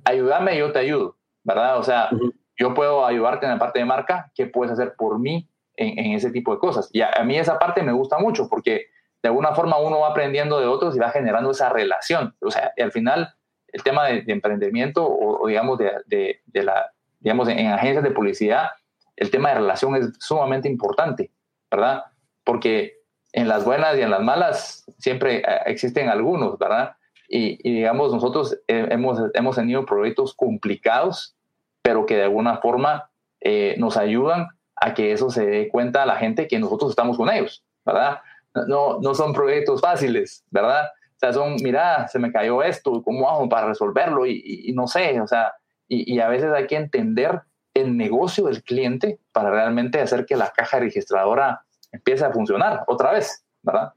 [0.05, 1.79] ayúdame, yo te ayudo, ¿verdad?
[1.79, 2.09] O sea,
[2.57, 5.49] yo puedo ayudarte en la parte de marca, ¿qué puedes hacer por mí
[5.79, 6.91] en, ese tipo de cosas.
[6.93, 8.87] Y a, mí esa parte me gusta mucho porque
[9.23, 12.35] de alguna forma uno va aprendiendo de otros y va generando esa relación.
[12.41, 13.35] O sea, al final
[13.69, 18.71] el tema de, emprendimiento o, digamos de, de, la, digamos en, agencias de publicidad,
[19.17, 21.31] el tema de relación es sumamente importante,
[21.71, 22.05] ¿verdad?
[22.45, 22.99] Porque
[23.33, 26.97] en las buenas y en las malas siempre eh, existen algunos, ¿verdad?
[27.31, 31.37] Y, digamos, nosotros hemos, hemos tenido proyectos complicados,
[31.83, 33.11] pero que de alguna forma
[33.41, 34.49] eh, nos ayudan
[34.81, 38.21] a que eso se dé cuenta a la gente que nosotros estamos con ellos, ¿verdad?
[38.67, 40.87] No, no son proyectos fáciles, ¿verdad?
[40.87, 44.27] O sea, son, mira, se me cayó esto, ¿cómo hago para resolverlo?
[44.27, 45.53] Y, no sé, o sea,
[45.89, 47.43] y, y, a veces hay que entender
[47.75, 53.13] el negocio del cliente para realmente hacer que la caja registradora empiece a funcionar otra
[53.13, 53.95] vez, ¿verdad?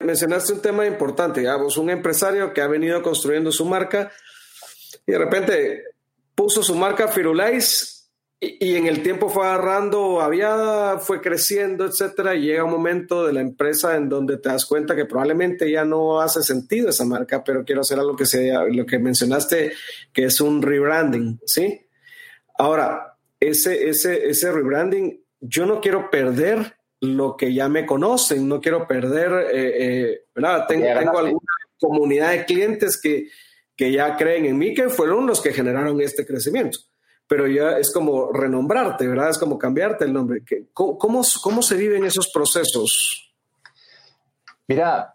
[0.00, 4.10] Mencionaste un tema importante, digamos, un empresario que ha venido construyendo su marca
[5.06, 5.84] y de repente
[6.34, 7.99] puso su marca Firulais
[8.42, 13.34] Y, en el tiempo fue agarrando, había, fue creciendo, etcétera, y llega un momento de
[13.34, 17.44] la empresa en donde te das cuenta que probablemente ya no hace sentido esa marca,
[17.44, 19.72] pero quiero hacer algo que sea, lo que mencionaste,
[20.10, 21.86] que es un rebranding, ¿sí?
[22.56, 28.62] Ahora, ese, ese, ese rebranding, yo no quiero perder lo que ya me conocen, no
[28.62, 30.64] quiero perder, eh, eh, ¿verdad?
[30.66, 33.28] Tengo, tengo alguna comunidad de clientes que,
[33.76, 36.78] que ya creen en mí, que fueron los que generaron este crecimiento
[37.30, 39.30] pero ya es como renombrarte, ¿verdad?
[39.30, 40.42] Es como cambiarte el nombre.
[40.72, 43.32] ¿Cómo, cómo, se viven esos procesos?
[44.66, 45.14] Mira,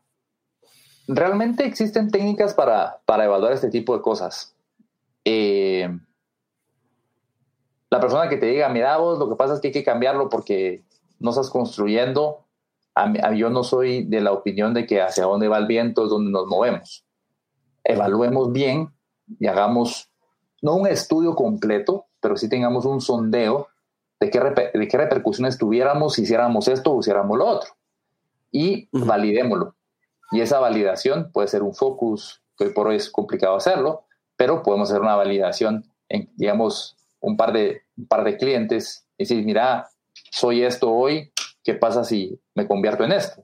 [1.10, 4.56] realmente existen técnicas para, para evaluar este tipo de cosas.
[5.25, 5.89] Eh,
[7.89, 10.30] la persona que te diga, mira vos, lo que pasa es que hay que cambiarlo
[10.30, 10.86] porque
[11.19, 12.45] no estás construyendo,
[13.36, 16.32] yo no soy de la opinión de que hacia dónde va el viento es donde
[16.32, 17.06] nos movemos.
[17.84, 18.89] Evaluemos bien
[19.38, 20.14] y hagamos
[20.65, 23.67] no un estudio completo, pero sí tengamos un sondeo
[24.19, 24.39] de qué,
[24.73, 27.69] de qué repercusiones tuviéramos si hiciéramos esto o hiciéramos lo otro.
[28.51, 29.75] Y validémoslo.
[30.32, 34.06] Y esa validación puede ser un focus, que por hoy es complicado hacerlo,
[34.38, 39.25] pero podemos hacer una validación en, digamos, un par de, un par de clientes y
[39.25, 39.91] decir, mira,
[40.32, 41.32] soy esto hoy,
[41.63, 43.43] ¿qué pasa si me convierto en esto?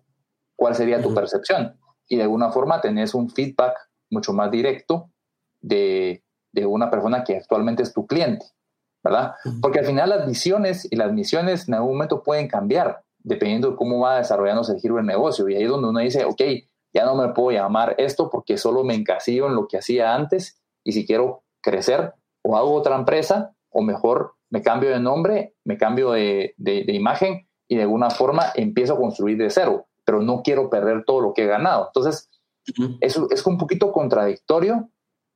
[0.56, 1.78] ¿Cuál sería tu percepción?
[2.08, 3.78] Y de alguna forma tenés un feedback
[4.10, 5.12] mucho más directo
[5.60, 6.21] de
[6.52, 8.46] de una persona que actualmente es tu cliente,
[9.04, 9.36] ¿verdad?
[9.62, 13.76] Porque al final las visiones y las misiones en algún momento pueden cambiar dependiendo de
[13.76, 15.48] cómo va desarrollándose el giro del negocio.
[15.48, 16.42] Y ahí es donde uno dice, ok,
[16.94, 20.62] ya no me puedo llamar esto porque solo me encasillo en lo que hacía antes
[20.84, 25.78] y si quiero crecer o hago otra empresa o mejor me cambio de nombre, me
[25.78, 30.70] cambio de, imagen y de alguna forma empiezo a construir de cero, pero no quiero
[30.70, 31.88] perder todo lo que he ganado.
[31.88, 32.30] Entonces,
[33.00, 34.90] eso es un poquito contradictorio,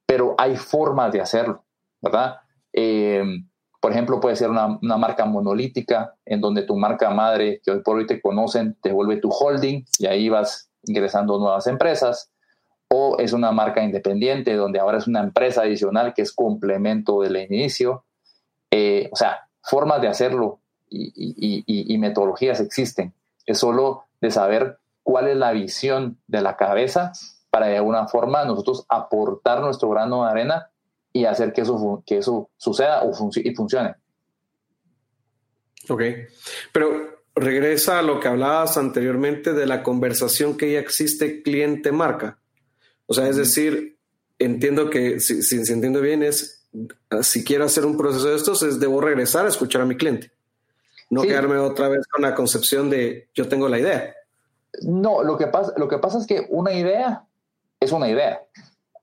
[0.06, 1.64] pero hay formas de hacerlo,
[2.02, 2.38] ¿verdad?
[2.74, 3.24] Eh,
[3.80, 7.98] por ejemplo, puede ser una, marca monolítica en donde tu marca madre, que hoy por
[7.98, 12.32] hoy te conocen, te vuelve tu holding y ahí vas ingresando nuevas empresas.
[12.88, 17.38] O es una marca independiente donde ahora es una empresa adicional que es complemento del
[17.38, 18.06] inicio.
[18.72, 23.14] Eh, o sea, formas de hacerlo y metodologías existen.
[23.46, 27.12] Es solo de saber cuál es la visión de la cabeza
[27.56, 30.70] para de alguna forma nosotros aportar nuestro grano de arena
[31.14, 33.96] y hacer que eso, que eso suceda o y funcione.
[35.88, 36.02] Ok,
[36.74, 42.40] pero regresa a lo que hablabas anteriormente de la conversación que ya existe cliente-marca.
[43.06, 44.00] O sea, es decir,
[44.38, 46.68] entiendo que, si, si, entiendo bien, es
[47.22, 50.30] si quiero hacer un proceso de estos, es debo regresar a escuchar a mi cliente.
[51.10, 54.14] No quedarme otra vez con la concepción de yo tengo la idea.
[54.82, 57.26] No, lo que pasa, lo que pasa es que una idea
[57.86, 58.42] es una idea.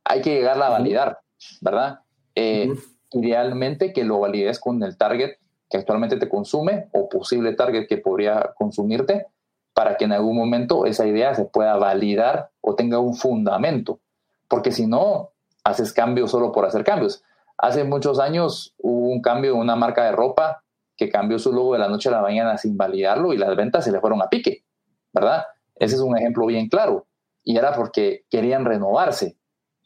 [0.04, 1.20] Hay que llegarla a validar,
[1.60, 2.00] ¿verdad?
[2.34, 2.72] Eh,
[3.12, 5.36] idealmente que lo valides con el target
[5.70, 9.26] que actualmente te consume o posible target que podría consumirte
[9.74, 14.00] para que en algún momento esa idea se pueda validar o tenga un fundamento.
[14.48, 15.30] Porque si no,
[15.64, 17.24] haces cambios solo por hacer cambios.
[17.56, 20.62] Hace muchos años hubo un cambio en una marca de ropa
[20.96, 23.84] que cambió su logo de la noche a la mañana sin validarlo y las ventas
[23.84, 24.64] se le fueron a pique,
[25.12, 25.44] ¿verdad?
[25.76, 27.06] Ese es un ejemplo bien claro
[27.44, 29.36] y era porque querían renovarse.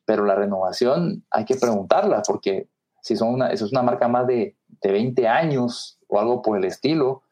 [0.04, 2.68] Pero la renovación hay que preguntarla, porque
[3.00, 6.56] si son una, eso es una marca más de, de 20 años o algo por
[6.56, 7.22] el estilo,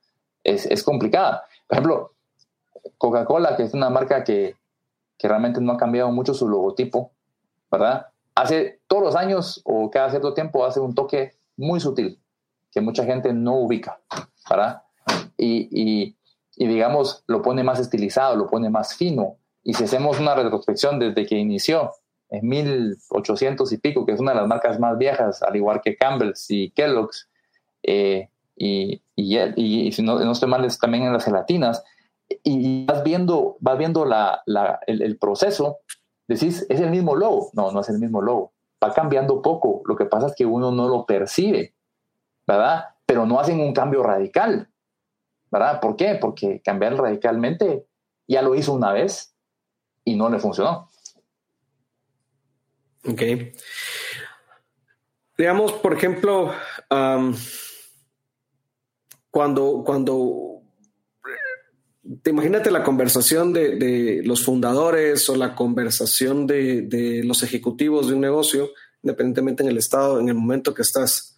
[0.43, 1.45] es, es complicada.
[1.67, 2.13] Por ejemplo,
[2.99, 4.57] Coca-Cola, que es una marca que,
[5.19, 7.13] que realmente no ha cambiado mucho su logotipo,
[7.71, 8.09] ¿verdad?
[8.35, 12.21] Hace todos los años o cada cierto tiempo hace un toque muy sutil
[12.73, 14.01] que mucha gente no ubica,
[14.51, 14.83] ¿verdad?
[15.37, 16.17] Y, y,
[16.57, 20.99] y, digamos, lo pone más estilizado, lo pone más fino, y si hacemos una retrospección
[20.99, 21.93] desde que inició
[22.29, 25.97] en 1800 y pico, que es una de las marcas más viejas, al igual que
[25.97, 27.29] Campbell's y Kellogg's,
[27.83, 31.83] eh, y, y, si no, no estoy mal, es también en las gelatinas,
[32.43, 35.79] y vas viendo, vas viendo la, la, el, proceso,
[36.29, 37.51] decís, es el mismo logo.
[37.55, 38.53] No, no es el mismo logo.
[38.83, 39.83] Va cambiando poco.
[39.87, 41.75] Lo que pasa es que uno no lo percibe,
[42.47, 42.87] ¿verdad?
[43.07, 44.69] Pero no hacen un cambio radical,
[45.51, 45.81] ¿verdad?
[45.81, 46.17] ¿Por qué?
[46.21, 47.87] Porque cambiar radicalmente
[48.27, 49.34] ya lo hizo una vez
[50.05, 50.91] y no le funcionó.
[53.07, 53.23] Ok.
[55.37, 56.53] Digamos, por ejemplo,
[59.31, 60.63] cuando, cuando
[62.23, 68.15] te imagínate la conversación de, los fundadores o la conversación de, de, los ejecutivos de
[68.15, 68.71] un negocio,
[69.03, 71.37] independientemente en el estado, en el momento que estás.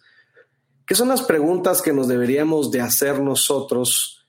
[0.85, 4.25] ¿Qué son las preguntas que nos deberíamos de hacer nosotros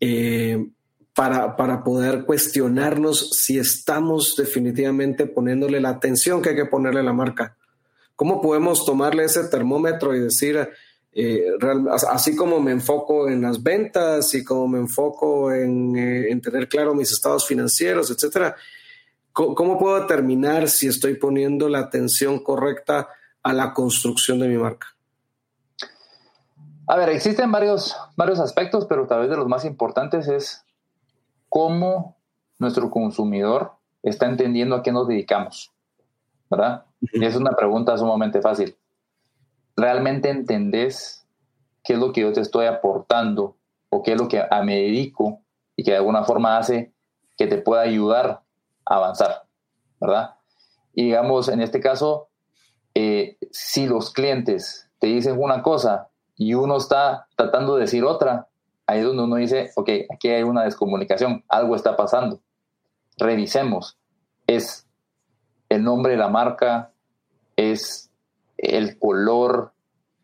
[0.00, 0.66] eh,
[1.14, 7.04] para, para, poder cuestionarnos si estamos definitivamente poniéndole la atención que hay que ponerle a
[7.04, 7.56] la marca.
[8.20, 10.68] ¿Cómo podemos tomarle ese termómetro y decir,
[11.12, 11.46] eh,
[12.10, 16.94] así como me enfoco en las ventas y como me enfoco en, eh, tener claro
[16.94, 18.54] mis estados financieros, etcétera,
[19.32, 23.08] ¿cómo, puedo determinar si estoy poniendo la atención correcta
[23.42, 24.88] a la construcción de mi marca?
[26.86, 30.62] A ver, existen varios, varios aspectos, pero tal vez de los más importantes es
[31.50, 32.16] cómo
[32.58, 35.70] nuestro consumidor está entendiendo a qué nos dedicamos,
[36.48, 36.86] ¿verdad?
[37.00, 38.74] Y es una pregunta sumamente fácil
[39.80, 41.26] realmente entendés
[41.82, 43.56] qué es lo que yo te estoy aportando
[43.88, 45.40] o qué es lo que me dedico
[45.74, 46.92] y que de alguna forma hace
[47.36, 48.42] que te pueda ayudar
[48.84, 49.44] a avanzar,
[50.00, 50.34] ¿verdad?
[50.92, 52.28] Y digamos, en este caso,
[52.94, 58.48] eh, si los clientes te dicen una cosa y uno está tratando de decir otra,
[58.90, 62.40] ahí es donde uno dice, ok, aquí hay una descomunicación, algo está pasando.
[63.16, 63.98] Revisemos.
[64.46, 64.88] Es
[65.68, 66.90] el nombre de la marca,
[67.54, 68.10] es
[68.58, 69.72] el color,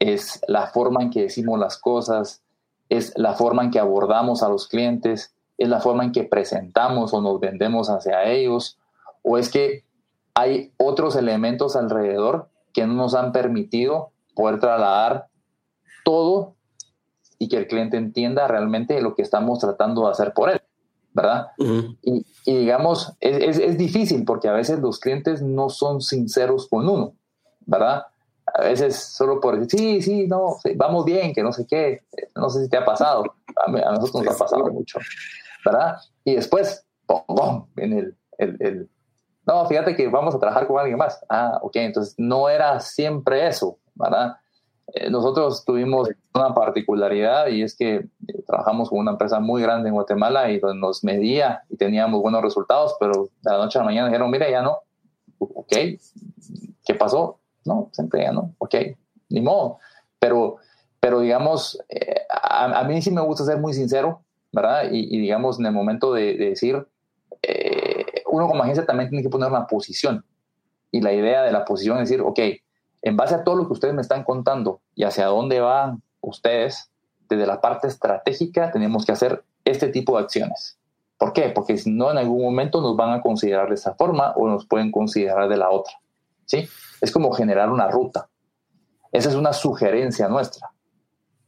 [0.01, 2.43] es la forma en que decimos las cosas,
[2.89, 7.15] es la forma en que abordamos a los clientes, es la forma en que presentamos
[7.15, 8.79] o nos vendemos hacia ellos,
[9.23, 9.85] o es que
[10.35, 15.29] hay otros elementos alrededor que no nos han permitido poder trasladar
[16.05, 16.56] todo
[17.39, 20.61] y que el cliente entienda realmente lo que estamos tratando de hacer por él,
[21.13, 21.49] ¿verdad?
[22.03, 27.15] y, digamos, es, es, difícil porque a veces los clientes no son sinceros con uno,
[27.61, 28.05] ¿verdad?
[28.55, 32.03] a veces solo por decir, sí, sí, no, vamos bien, que no sé qué,
[32.35, 33.25] no sé si te ha pasado,
[33.57, 34.99] a, nosotros nos ha pasado mucho,
[35.65, 35.97] ¿verdad?
[36.25, 38.89] Y después, ¡pum, en el, el,
[39.47, 41.25] no, fíjate que vamos a trabajar con alguien más.
[41.29, 44.37] Ah, ok, entonces no era siempre eso, ¿verdad?
[44.95, 49.89] Eh, nosotros tuvimos una particularidad y es que eh, trabajamos con una empresa muy grande
[49.89, 53.87] en Guatemala y nos medía y teníamos buenos resultados, pero de la noche a la
[53.87, 54.79] mañana dijeron, mira, ya no.
[55.39, 55.73] Ok,
[56.85, 57.41] ¿qué pasó?
[57.65, 58.75] No, siempre ya no, ok,
[59.29, 59.79] ni modo.
[60.19, 60.57] Pero,
[61.01, 64.23] pero digamos, eh, a, mí sí me gusta ser muy sincero,
[64.53, 64.85] ¿verdad?
[64.91, 66.87] Y, digamos, en el momento de, decir,
[67.43, 70.25] eh, uno como agencia también tiene que poner una posición.
[70.91, 72.39] Y la idea de la posición es decir, ok,
[73.07, 76.91] en base a todo lo que ustedes me están contando y hacia dónde van ustedes,
[77.29, 80.77] desde la parte estratégica tenemos que hacer este tipo de acciones.
[81.17, 81.51] ¿Por qué?
[81.51, 84.67] Porque si no, en algún momento nos van a considerar de esa forma o nos
[84.67, 85.95] pueden considerar de la otra.
[86.47, 86.69] ¿Sí?
[87.01, 88.29] Es como generar una ruta.
[89.13, 90.73] Esa es una sugerencia nuestra.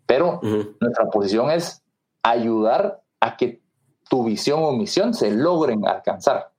[0.07, 0.39] Pero
[0.81, 1.83] nuestra posición es
[2.23, 3.61] ayudar a que
[4.09, 6.53] tu visión o misión se logren alcanzar.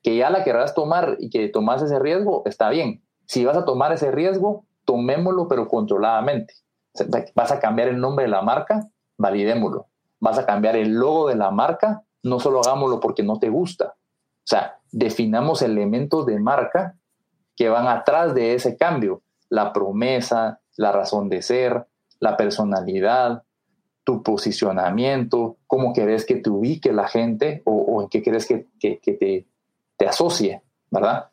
[0.00, 3.02] Que ya la querrás tomar y que tomas ese riesgo, está bien.
[3.28, 6.54] Si vas a tomar ese riesgo, tomémoslo, pero controladamente.
[7.34, 8.88] Vas a cambiar el nombre de la marca,
[9.18, 9.86] validémoslo.
[10.18, 13.94] Vas a cambiar el logo de la marca, no solo hagámoslo porque no te gusta.
[13.94, 16.96] O sea, definamos elementos de marca
[17.54, 19.22] que van atrás de ese cambio.
[19.50, 21.86] La promesa, la razón de ser,
[22.20, 23.42] la personalidad,
[24.04, 29.46] tu posicionamiento, cómo querés que te ubique la gente o, en qué querés que, te,
[29.98, 31.28] te, asocie, ¿verdad?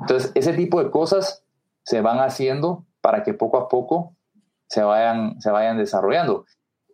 [0.00, 1.42] Entonces, ese tipo de cosas
[1.82, 4.14] se van haciendo para que poco a poco
[4.68, 6.44] se vayan, se vayan desarrollando.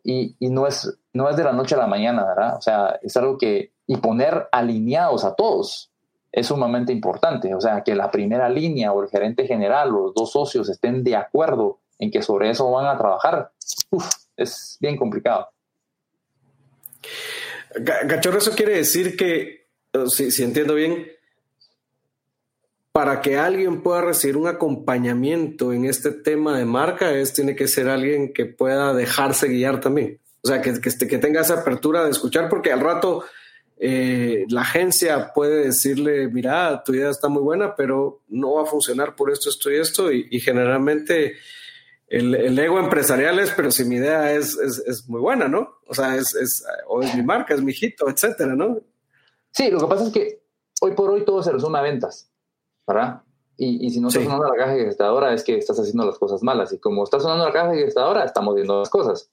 [0.03, 2.57] Y, y, no, es, no es de la noche a la mañana, ¿verdad?
[2.57, 5.91] O sea, es algo que, y poner alineados a todos,
[6.31, 7.55] es sumamente importante.
[7.55, 11.03] O sea, que la primera línea o el gerente general o los dos socios estén
[11.05, 13.53] de acuerdo en que sobre eso van a trabajar,
[14.37, 15.49] es bien complicado.
[17.85, 19.69] Cachorro, eso quiere decir que,
[20.09, 21.07] si, si entiendo bien,
[22.95, 27.67] para que alguien pueda recibir un acompañamiento en este tema de marca, es, tiene que
[27.67, 30.21] ser alguien que pueda dejarse guiar también.
[30.45, 33.25] O sea, que, que, que tenga esa apertura de escuchar, porque al rato
[33.79, 38.67] eh, la agencia puede decirle, mira, tu idea está muy buena, pero no va a
[38.67, 41.35] funcionar por esto, esto y esto, y, generalmente
[42.07, 45.79] el, ego empresarial es, pero si mi idea es, es, muy buena, ¿no?
[45.89, 48.79] O sea, es, o es mi marca, es mi hijito, etcétera, ¿no?
[49.51, 50.43] Sí, lo que pasa es que
[50.81, 52.31] hoy por hoy todo se resume a ventas,
[52.87, 53.23] ¿verdad?
[53.57, 56.43] Y, y si no estás sonando la caja gestadora es que estás haciendo las cosas
[56.43, 56.73] malas.
[56.73, 59.31] Y como está sonando la caja gestadora, estamos viendo las cosas.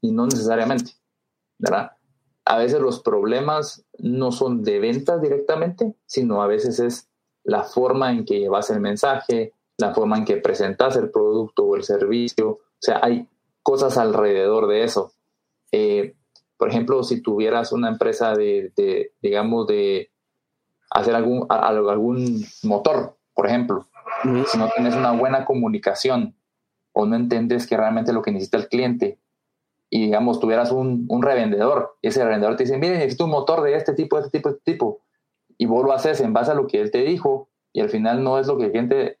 [0.00, 0.92] Y no necesariamente,
[1.58, 1.96] ¿verdad?
[2.46, 7.10] a veces los problemas no son de ventas directamente, sino a veces es
[7.42, 11.76] la forma en que llevas el mensaje, la forma en que presentas el producto o
[11.76, 12.50] el servicio.
[12.50, 13.28] O sea, hay
[13.64, 15.12] cosas alrededor de eso.
[15.72, 16.14] Eh,
[16.56, 18.72] por ejemplo, si tuvieras una empresa de,
[19.20, 20.10] digamos, de
[20.90, 23.86] hacer algún, algún motor, por ejemplo,
[24.46, 26.34] si no tienes una buena comunicación
[26.92, 29.18] o no entiendes que realmente lo que necesita el cliente
[29.90, 33.62] y digamos tuvieras un, un, revendedor y ese revendedor te dice, mire, necesito un motor
[33.62, 35.00] de este tipo, de este tipo, de este tipo,
[35.58, 38.24] y vos lo haces en base a lo que él te dijo y al final
[38.24, 39.18] no es lo que el cliente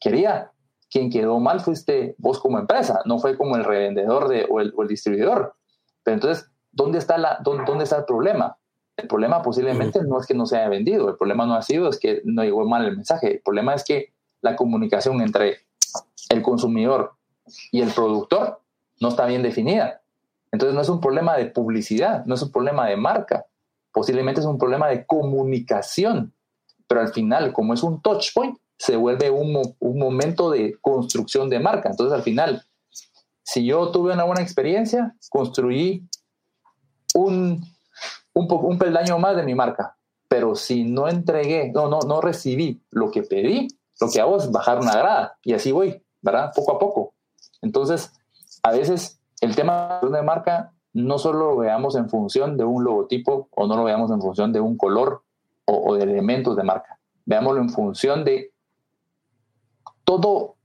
[0.00, 0.52] quería,
[0.92, 4.72] quien quedó mal fuiste vos como empresa, no fue como el revendedor de, o, el,
[4.88, 5.54] distribuidor.
[6.02, 8.58] Pero entonces, ¿dónde está, la, dónde, está el problema?
[8.96, 11.88] El problema posiblemente no es que no se haya vendido, el problema no ha sido
[11.88, 14.12] es que no llegó mal el mensaje, el problema es que
[14.42, 15.58] la comunicación entre
[16.28, 17.12] el consumidor
[17.70, 18.60] y el productor
[19.00, 20.02] no está bien definida.
[20.50, 23.46] Entonces no es un problema de publicidad, no es un problema de marca,
[23.92, 26.34] posiblemente es un problema de comunicación,
[26.86, 31.48] pero al final, como es un touch point, se vuelve un, un momento de construcción
[31.48, 31.88] de marca.
[31.88, 32.64] Entonces, al final,
[33.42, 36.06] si yo tuve una buena experiencia, construí
[37.14, 37.64] un,
[38.34, 39.96] un, peldaño más de mi marca.
[40.28, 43.68] Pero si no entregué, no, no, no recibí lo que pedí,
[44.00, 46.52] lo que hago es bajar una grada y así voy, ¿verdad?
[46.54, 47.14] Poco a poco.
[47.60, 48.12] Entonces,
[48.62, 53.48] a veces el tema de marca no solo lo veamos en función de un logotipo
[53.50, 55.22] o no lo veamos en función de un color
[55.66, 56.98] o, o de elementos de marca.
[57.24, 58.52] Veámoslo en función de
[60.04, 60.56] todo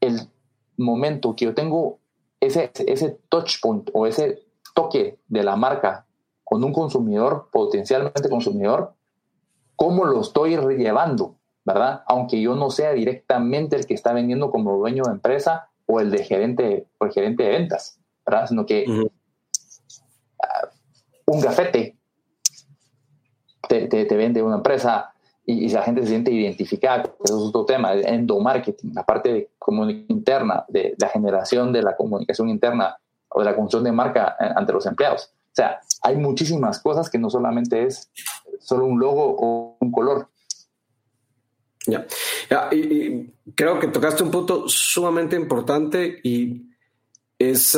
[0.00, 0.28] el
[0.76, 1.98] momento que yo tengo
[2.40, 4.42] ese, ese touch point o ese
[4.74, 6.06] toque de la marca
[6.50, 8.94] con un consumidor, potencialmente consumidor,
[9.76, 12.02] cómo lo estoy llevando, ¿verdad?
[12.08, 16.10] Aunque yo no sea directamente el que está vendiendo como dueño de empresa o el
[16.10, 18.48] de gerente o el gerente de ventas, ¿verdad?
[18.48, 18.84] Sino que
[20.42, 20.68] ah,
[21.26, 21.96] un gafete
[23.68, 25.14] te, te, vende una empresa,
[25.46, 29.50] y, la gente se siente identificada, eso es otro tema, el endomarketing, la parte de
[30.08, 32.98] interna, de, la generación de la comunicación interna
[33.28, 35.32] o de la construcción de marca eh, ante los empleados.
[35.52, 38.10] O sea, hay muchísimas cosas que no solamente es
[38.60, 40.28] solo un logo o un color.
[41.86, 42.06] Ya,
[42.72, 46.66] y, creo que tocaste un punto sumamente importante y
[47.38, 47.76] es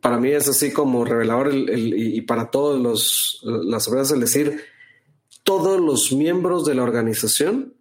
[0.00, 4.62] para mí es así como revelador y para todos los las empresas el decir
[5.44, 7.74] todos los miembros de la organización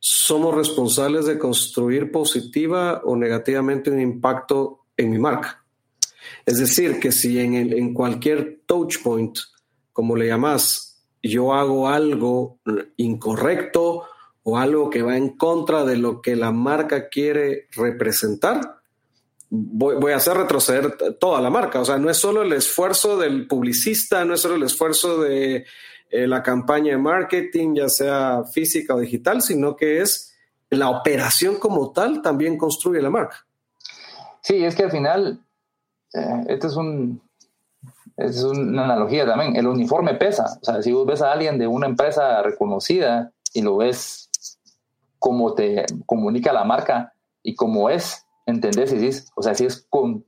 [0.00, 5.65] somos responsables de construir positiva o negativamente un impacto en mi marca.
[6.46, 9.36] Es decir, que si en, en cualquier touch point,
[9.92, 12.60] como le llamas, yo hago algo
[12.96, 14.04] incorrecto
[14.44, 18.76] o algo que va en contra de lo que la marca quiere representar,
[19.50, 21.80] voy, voy, a hacer retroceder toda la marca.
[21.80, 25.66] O sea, no es solo el esfuerzo del publicista, no es solo el esfuerzo de
[26.10, 30.32] eh, la campaña de marketing, ya sea física o digital, sino que es
[30.70, 33.44] la operación como tal también construye la marca.
[34.42, 35.44] Sí, es que al final,
[36.16, 37.20] eh, esto es un,
[38.16, 39.56] es una analogía también.
[39.56, 40.58] El uniforme pesa.
[40.60, 44.30] O sea, si vos ves a alguien de una empresa reconocida y lo ves
[45.18, 47.12] cómo te comunica la marca
[47.42, 50.24] y cómo es, entendés y dices, o sea, si es, con,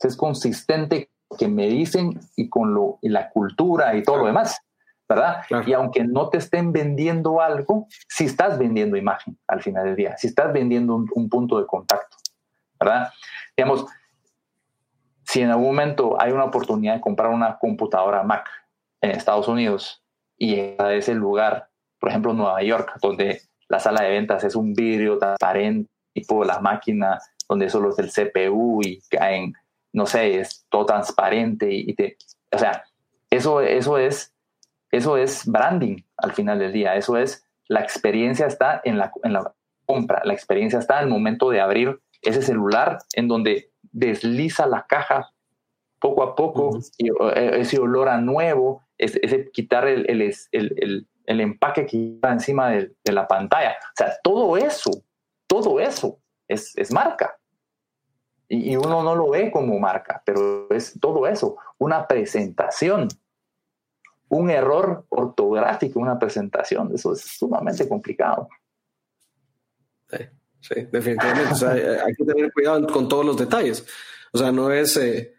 [0.00, 4.60] es consistente que me dicen y con lo, y la cultura y todo lo demás.
[5.08, 5.42] ¿verdad?
[5.66, 10.16] Y aunque no te estén vendiendo algo, si estás vendiendo imagen al final del día,
[10.16, 12.16] si estás vendiendo un, punto de contacto,
[12.80, 13.12] ¿verdad?
[13.56, 13.84] Digamos,
[15.34, 18.48] si en algún momento hay una oportunidad de comprar una computadora Mac
[19.00, 20.00] en Estados Unidos
[20.38, 24.74] y a ese lugar, por ejemplo Nueva York, donde la sala de ventas es un
[24.74, 27.18] vidrio transparente, tipo la máquina
[27.48, 29.54] donde solo es el CPU y caen,
[29.92, 32.16] no sé, es todo transparente y, te,
[32.52, 32.84] o sea,
[33.28, 34.32] eso, eso es
[34.92, 39.32] eso es branding al final del día, eso es, la experiencia está en la, en
[39.32, 39.52] la
[39.84, 44.86] compra, la experiencia está en el momento de abrir ese celular en donde desliza la
[44.86, 45.30] caja
[45.98, 51.40] poco a poco, y, eh, ese olor a nuevo, ese, quitar el, el, el, el,
[51.40, 53.70] empaque que está encima de, de, la pantalla.
[53.70, 54.90] O sea, todo eso,
[55.46, 57.38] todo eso es, es marca.
[58.48, 63.08] Y, y, uno no lo ve como marca, pero es todo eso, una presentación
[64.28, 66.90] un error ortográfico una presentación.
[66.94, 68.48] Eso es sumamente complicado.
[70.08, 70.18] Sí,
[70.68, 71.66] sí definitivamente.
[72.06, 73.84] hay que tener cuidado con todos los detalles.
[74.32, 75.34] O sea, no es eh,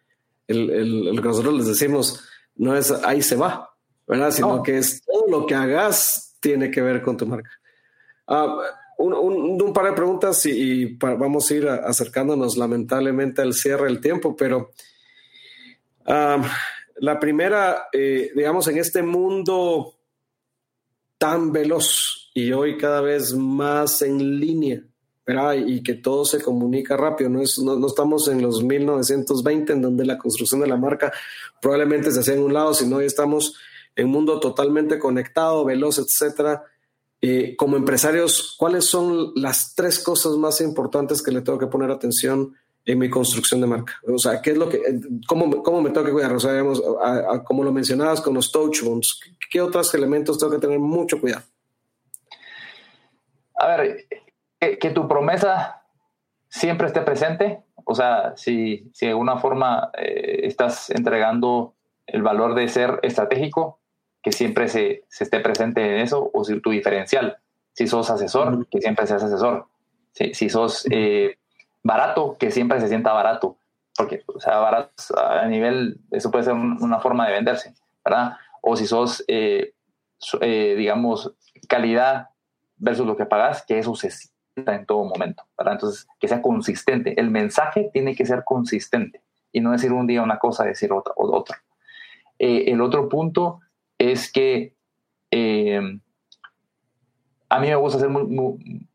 [0.47, 2.23] el, que nosotros les decimos,
[2.55, 3.75] no es ahí se va,
[4.07, 4.31] ¿verdad?
[4.31, 7.49] Sino que es todo lo que hagas tiene que ver con tu marca.
[8.27, 8.57] Ah,
[8.97, 14.71] un, par de preguntas y, vamos a ir acercándonos lamentablemente al cierre del tiempo, pero
[16.05, 16.41] ah,
[16.97, 19.95] la primera, eh, digamos, en este mundo
[21.17, 24.81] tan veloz y hoy cada vez más en línea,
[25.27, 30.05] Y que todo se comunica rápido, no, es, no, estamos en los 1920 en donde
[30.05, 31.11] la construcción de la marca
[31.59, 33.55] probablemente se hacía en un lado, sino hoy estamos
[33.95, 36.63] en un mundo totalmente conectado, veloz, etcétera.
[37.21, 41.89] Eh, como empresarios, ¿cuáles son las tres cosas más importantes que le tengo que poner
[41.89, 42.53] atención
[42.85, 43.99] en mi construcción de marca?
[44.07, 44.79] O sea, ¿qué es lo que,
[45.27, 46.33] cómo, cómo me tengo que cuidar?
[46.33, 46.83] O sea, digamos,
[47.45, 49.19] como lo mencionabas con los touch points,
[49.49, 51.41] ¿qué otros elementos tengo que tener mucho cuidado?
[53.57, 54.05] A ver,
[54.59, 55.83] que, tu promesa
[56.49, 57.63] siempre esté presente.
[57.85, 61.73] O sea, si, si de alguna forma eh, estás entregando
[62.07, 63.79] el valor de ser estratégico,
[64.21, 67.37] que siempre se, se, esté presente en eso, o si tu diferencial.
[67.73, 69.67] Si sos asesor, que siempre seas asesor.
[70.13, 71.37] Si, si sos eh,
[71.83, 73.57] barato, que siempre se sienta barato.
[73.95, 78.37] Porque, o sea, barato a nivel, eso puede ser una forma de venderse, ¿verdad?
[78.61, 79.73] O si sos, eh,
[80.41, 81.33] digamos,
[81.69, 82.29] calidad
[82.77, 84.09] versus lo que pagas, que eso se
[84.55, 85.73] en todo momento, ¿verdad?
[85.73, 87.19] Entonces, que sea consistente.
[87.19, 91.13] El mensaje tiene que ser consistente y no decir un día una cosa, decir otra
[91.15, 91.63] o otra.
[92.39, 93.61] Eh, el otro punto
[93.97, 94.75] es que
[95.31, 95.99] eh,
[97.49, 98.23] a mí me gusta ser muy,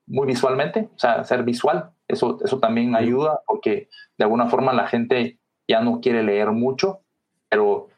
[0.06, 1.90] muy, visualmente, o sea, ser visual.
[2.08, 3.88] Eso, eso también ayuda porque
[4.18, 5.38] de alguna forma la gente
[5.68, 7.00] ya no quiere leer mucho,
[7.48, 7.88] pero,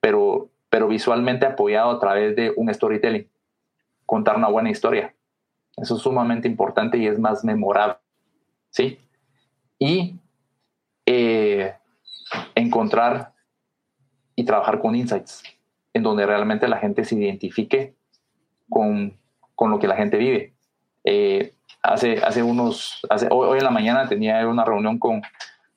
[0.00, 3.28] pero, pero visualmente apoyado a través de un storytelling,
[4.04, 5.14] contar una buena historia.
[5.76, 7.96] Eso es sumamente importante y es más memorable.
[8.70, 8.98] ¿Sí?
[9.78, 10.16] Y
[11.06, 11.74] eh,
[12.54, 13.32] encontrar
[14.36, 15.42] y trabajar con insights,
[15.92, 17.94] en donde realmente la gente se identifique
[18.68, 19.18] con,
[19.54, 20.54] con lo que la gente vive.
[21.04, 25.22] Eh, hace, hace unos, hace, hoy, en la mañana tenía una reunión con,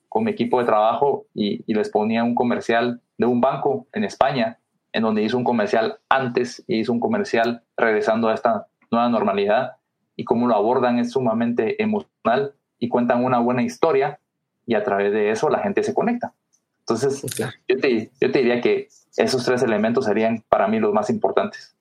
[0.08, 4.04] con mi equipo de trabajo y, y, les ponía un comercial de un banco en
[4.04, 4.58] España,
[4.92, 9.76] en donde hizo un comercial antes y hizo un comercial regresando a esta nueva normalidad
[10.16, 14.20] y cómo lo abordan es sumamente emocional y cuentan una buena historia
[14.66, 16.34] y a través de eso la gente se conecta.
[16.80, 17.22] Entonces,
[17.66, 21.74] yo, te, yo te diría que esos tres elementos serían para mí los más importantes.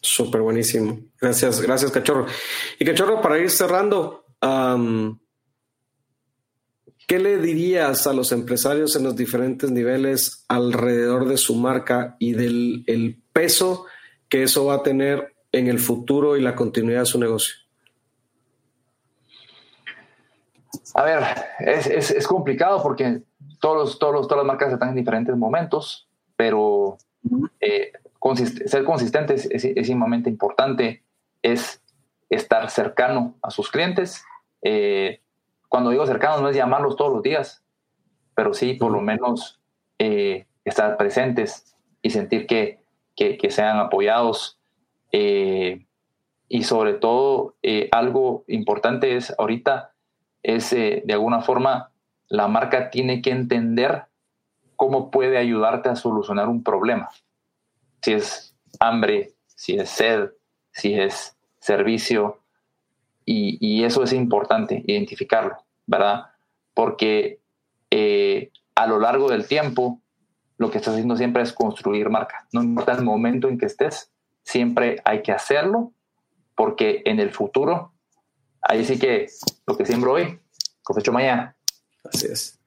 [0.00, 0.98] Súper buenísimo.
[1.20, 2.26] Gracias, gracias, Cachorro.
[2.78, 4.24] Y Cachorro, para ir cerrando,
[7.06, 12.32] ¿qué le dirías a los empresarios en los diferentes niveles alrededor de su marca y
[12.32, 13.86] del el peso
[14.28, 17.54] que eso va a tener en el futuro y la continuidad de su negocio?
[20.94, 21.24] A ver,
[21.60, 23.22] es, es, complicado porque
[23.60, 26.98] todos, todos, todas las marcas están en diferentes momentos, pero
[27.60, 27.92] eh,
[28.66, 31.02] ser consistente es, es, sumamente importante,
[31.42, 31.82] es
[32.30, 34.24] estar cercano a sus clientes.
[34.62, 35.20] Eh,
[35.68, 37.62] cuando digo cercano no es llamarlos todos los días,
[38.34, 39.60] pero sí por lo menos
[39.98, 42.80] eh, estar presentes y sentir que,
[43.14, 44.58] que, que sean apoyados
[45.12, 45.86] eh,
[46.48, 49.92] y sobre todo, eh, algo importante es ahorita,
[50.42, 51.92] es eh, de alguna forma,
[52.28, 54.04] la marca tiene que entender
[54.76, 57.08] cómo puede ayudarte a solucionar un problema.
[58.02, 60.30] Si es hambre, si es sed,
[60.70, 62.40] si es servicio.
[63.24, 66.26] Y, y eso es importante, identificarlo, ¿verdad?
[66.74, 67.40] Porque
[68.74, 70.00] a lo largo del tiempo,
[70.58, 72.46] lo que estás haciendo siempre es construir marca.
[72.52, 74.12] No importa el momento en que estés,
[74.46, 75.92] siempre hay que hacerlo
[76.54, 77.92] porque en el futuro,
[78.62, 79.26] ahí sí que
[79.66, 80.40] lo que siembro hoy,
[80.82, 81.56] cosecho mañana.
[82.04, 82.58] Así es.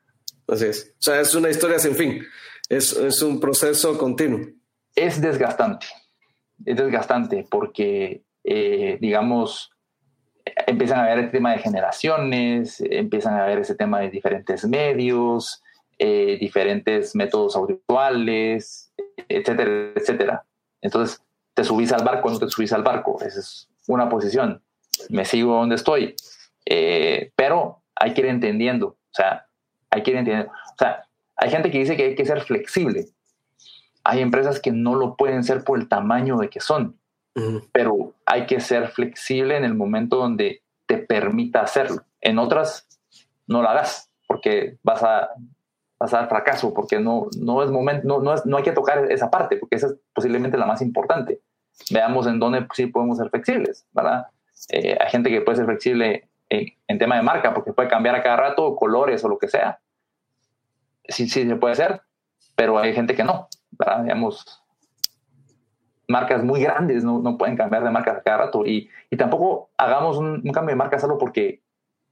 [0.47, 0.93] Así es.
[0.99, 2.23] O sea, es una historia sin fin.
[2.67, 4.41] Es, es un proceso continuo.
[4.93, 5.87] Es desgastante.
[6.65, 9.71] Es desgastante porque, eh, digamos,
[10.67, 15.63] empiezan a haber este tema de generaciones, empiezan a haber ese tema de diferentes medios,
[15.97, 18.91] eh, diferentes métodos audiovisuales,
[19.29, 20.45] etcétera, etcétera.
[20.81, 21.21] Entonces,
[21.59, 23.17] te subís al barco o no te subís al barco.
[23.21, 24.63] Esa es una posición.
[25.09, 26.15] Me sigo donde estoy.
[26.65, 28.87] Eh, pero hay que ir entendiendo.
[28.87, 29.45] O sea,
[29.89, 30.53] hay que ir entendiendo.
[30.53, 31.03] O sea,
[31.35, 33.07] hay gente que dice que hay que ser flexible.
[34.05, 36.97] Hay empresas que no lo pueden ser por el tamaño de que son.
[37.73, 42.03] Pero hay que ser flexible en el momento donde te permita hacerlo.
[42.21, 42.87] En otras,
[43.47, 45.29] no lo hagas porque vas a
[45.97, 49.29] pasar fracaso, porque no, no es momento, no, no, es, no hay que tocar esa
[49.29, 51.41] parte, porque esa es posiblemente la más importante
[51.91, 54.27] veamos en dónde sí podemos ser flexibles, ¿verdad?
[54.69, 58.23] Eh, hay gente que puede ser flexible en, tema de marca porque puede cambiar a
[58.23, 59.79] cada rato colores o lo que sea.
[61.07, 62.01] Sí, sí se puede hacer,
[62.55, 64.03] pero hay gente que no, ¿verdad?
[64.03, 64.63] Digamos,
[66.07, 69.69] marcas muy grandes no, no pueden cambiar de marca a cada rato y, y tampoco
[69.77, 71.61] hagamos un, cambio de marca solo porque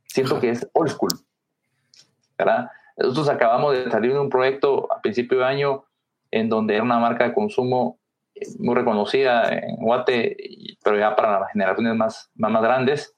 [0.05, 1.11] siento que es old school,
[2.38, 2.70] ¿verdad?
[2.95, 5.84] Nosotros acabamos de salir de un proyecto a principio de año
[6.32, 7.99] en donde era una marca de consumo
[8.59, 10.38] muy reconocida en Guate,
[10.83, 13.15] pero ya para las generaciones más, más, grandes,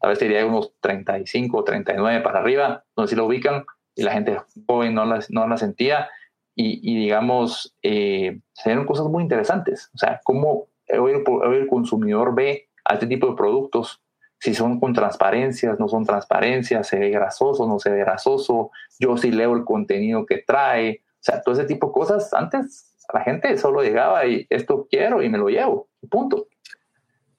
[0.00, 3.64] tal vez sería unos 35 o 39 para arriba, donde sí lo ubican
[3.94, 6.08] y la gente joven no la, no la sentía.
[6.54, 9.90] Y, y digamos, eh, se dieron cosas muy interesantes.
[9.94, 14.02] O sea, cómo el, el consumidor ve a este tipo de productos,
[14.38, 19.16] si son con transparencias, no son transparencias, se ve grasoso, no se ve grasoso, yo
[19.16, 23.22] sí leo el contenido que trae, o sea, todo ese tipo de cosas antes la
[23.22, 26.48] gente solo llegaba y esto quiero y me lo llevo, punto.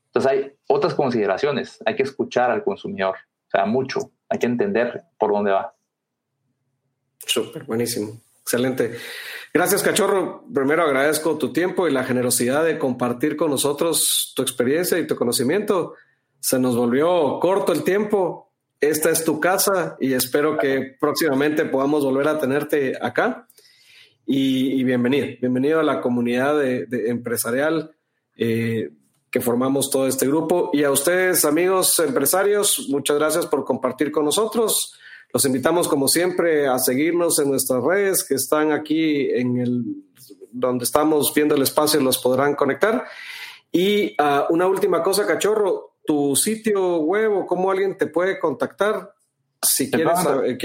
[0.08, 3.16] Entonces hay otras consideraciones, hay que escuchar al consumidor,
[3.48, 5.74] o sea, mucho, hay que entender por dónde va.
[7.20, 8.20] Súper, buenísimo.
[8.42, 8.98] Excelente.
[9.54, 10.44] Gracias, Cachorro.
[10.54, 15.16] Primero agradezco tu tiempo y la generosidad de compartir con nosotros tu experiencia y tu
[15.16, 15.94] conocimiento.
[16.40, 18.52] Se nos volvió corto el tiempo.
[18.80, 23.48] Esta es tu casa y espero que próximamente podamos volver a tenerte acá.
[24.34, 27.94] Y, bienvenido, bienvenido a la comunidad de, empresarial
[28.38, 28.90] eh,
[29.30, 30.70] que formamos todo este grupo.
[30.72, 34.96] Y a ustedes, amigos empresarios, muchas gracias por compartir con nosotros.
[35.34, 39.84] Los invitamos, como siempre, a seguirnos en nuestras redes que están aquí en el
[40.50, 43.04] donde estamos viendo el espacio, los podrán conectar.
[43.70, 49.14] Y ah, una última cosa, cachorro, tu sitio web o cómo alguien te puede contactar
[49.62, 50.58] si quieres, saber,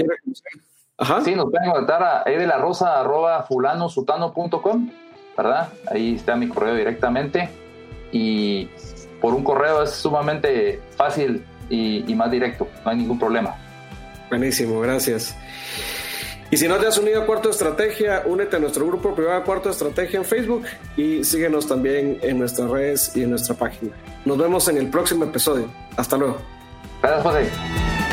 [0.97, 1.21] Ajá.
[1.21, 4.89] Sí, nos pueden contactar a edelarosa.fulanosutano.com,
[5.37, 5.69] ¿verdad?
[5.91, 7.49] Ahí está mi correo directamente.
[8.11, 8.67] Y
[9.21, 13.55] por un correo es sumamente fácil y más directo, no hay ningún problema.
[14.29, 15.35] Buenísimo, gracias.
[16.49, 19.69] Y si no te has unido a Cuarto Estrategia, únete a nuestro grupo privado Cuarto
[19.69, 20.63] Estrategia en Facebook
[20.95, 23.91] y síguenos también en nuestras redes y en nuestra página.
[24.23, 25.69] Nos vemos en el próximo episodio.
[25.97, 26.37] Hasta luego.
[27.01, 28.06] Gracias, José.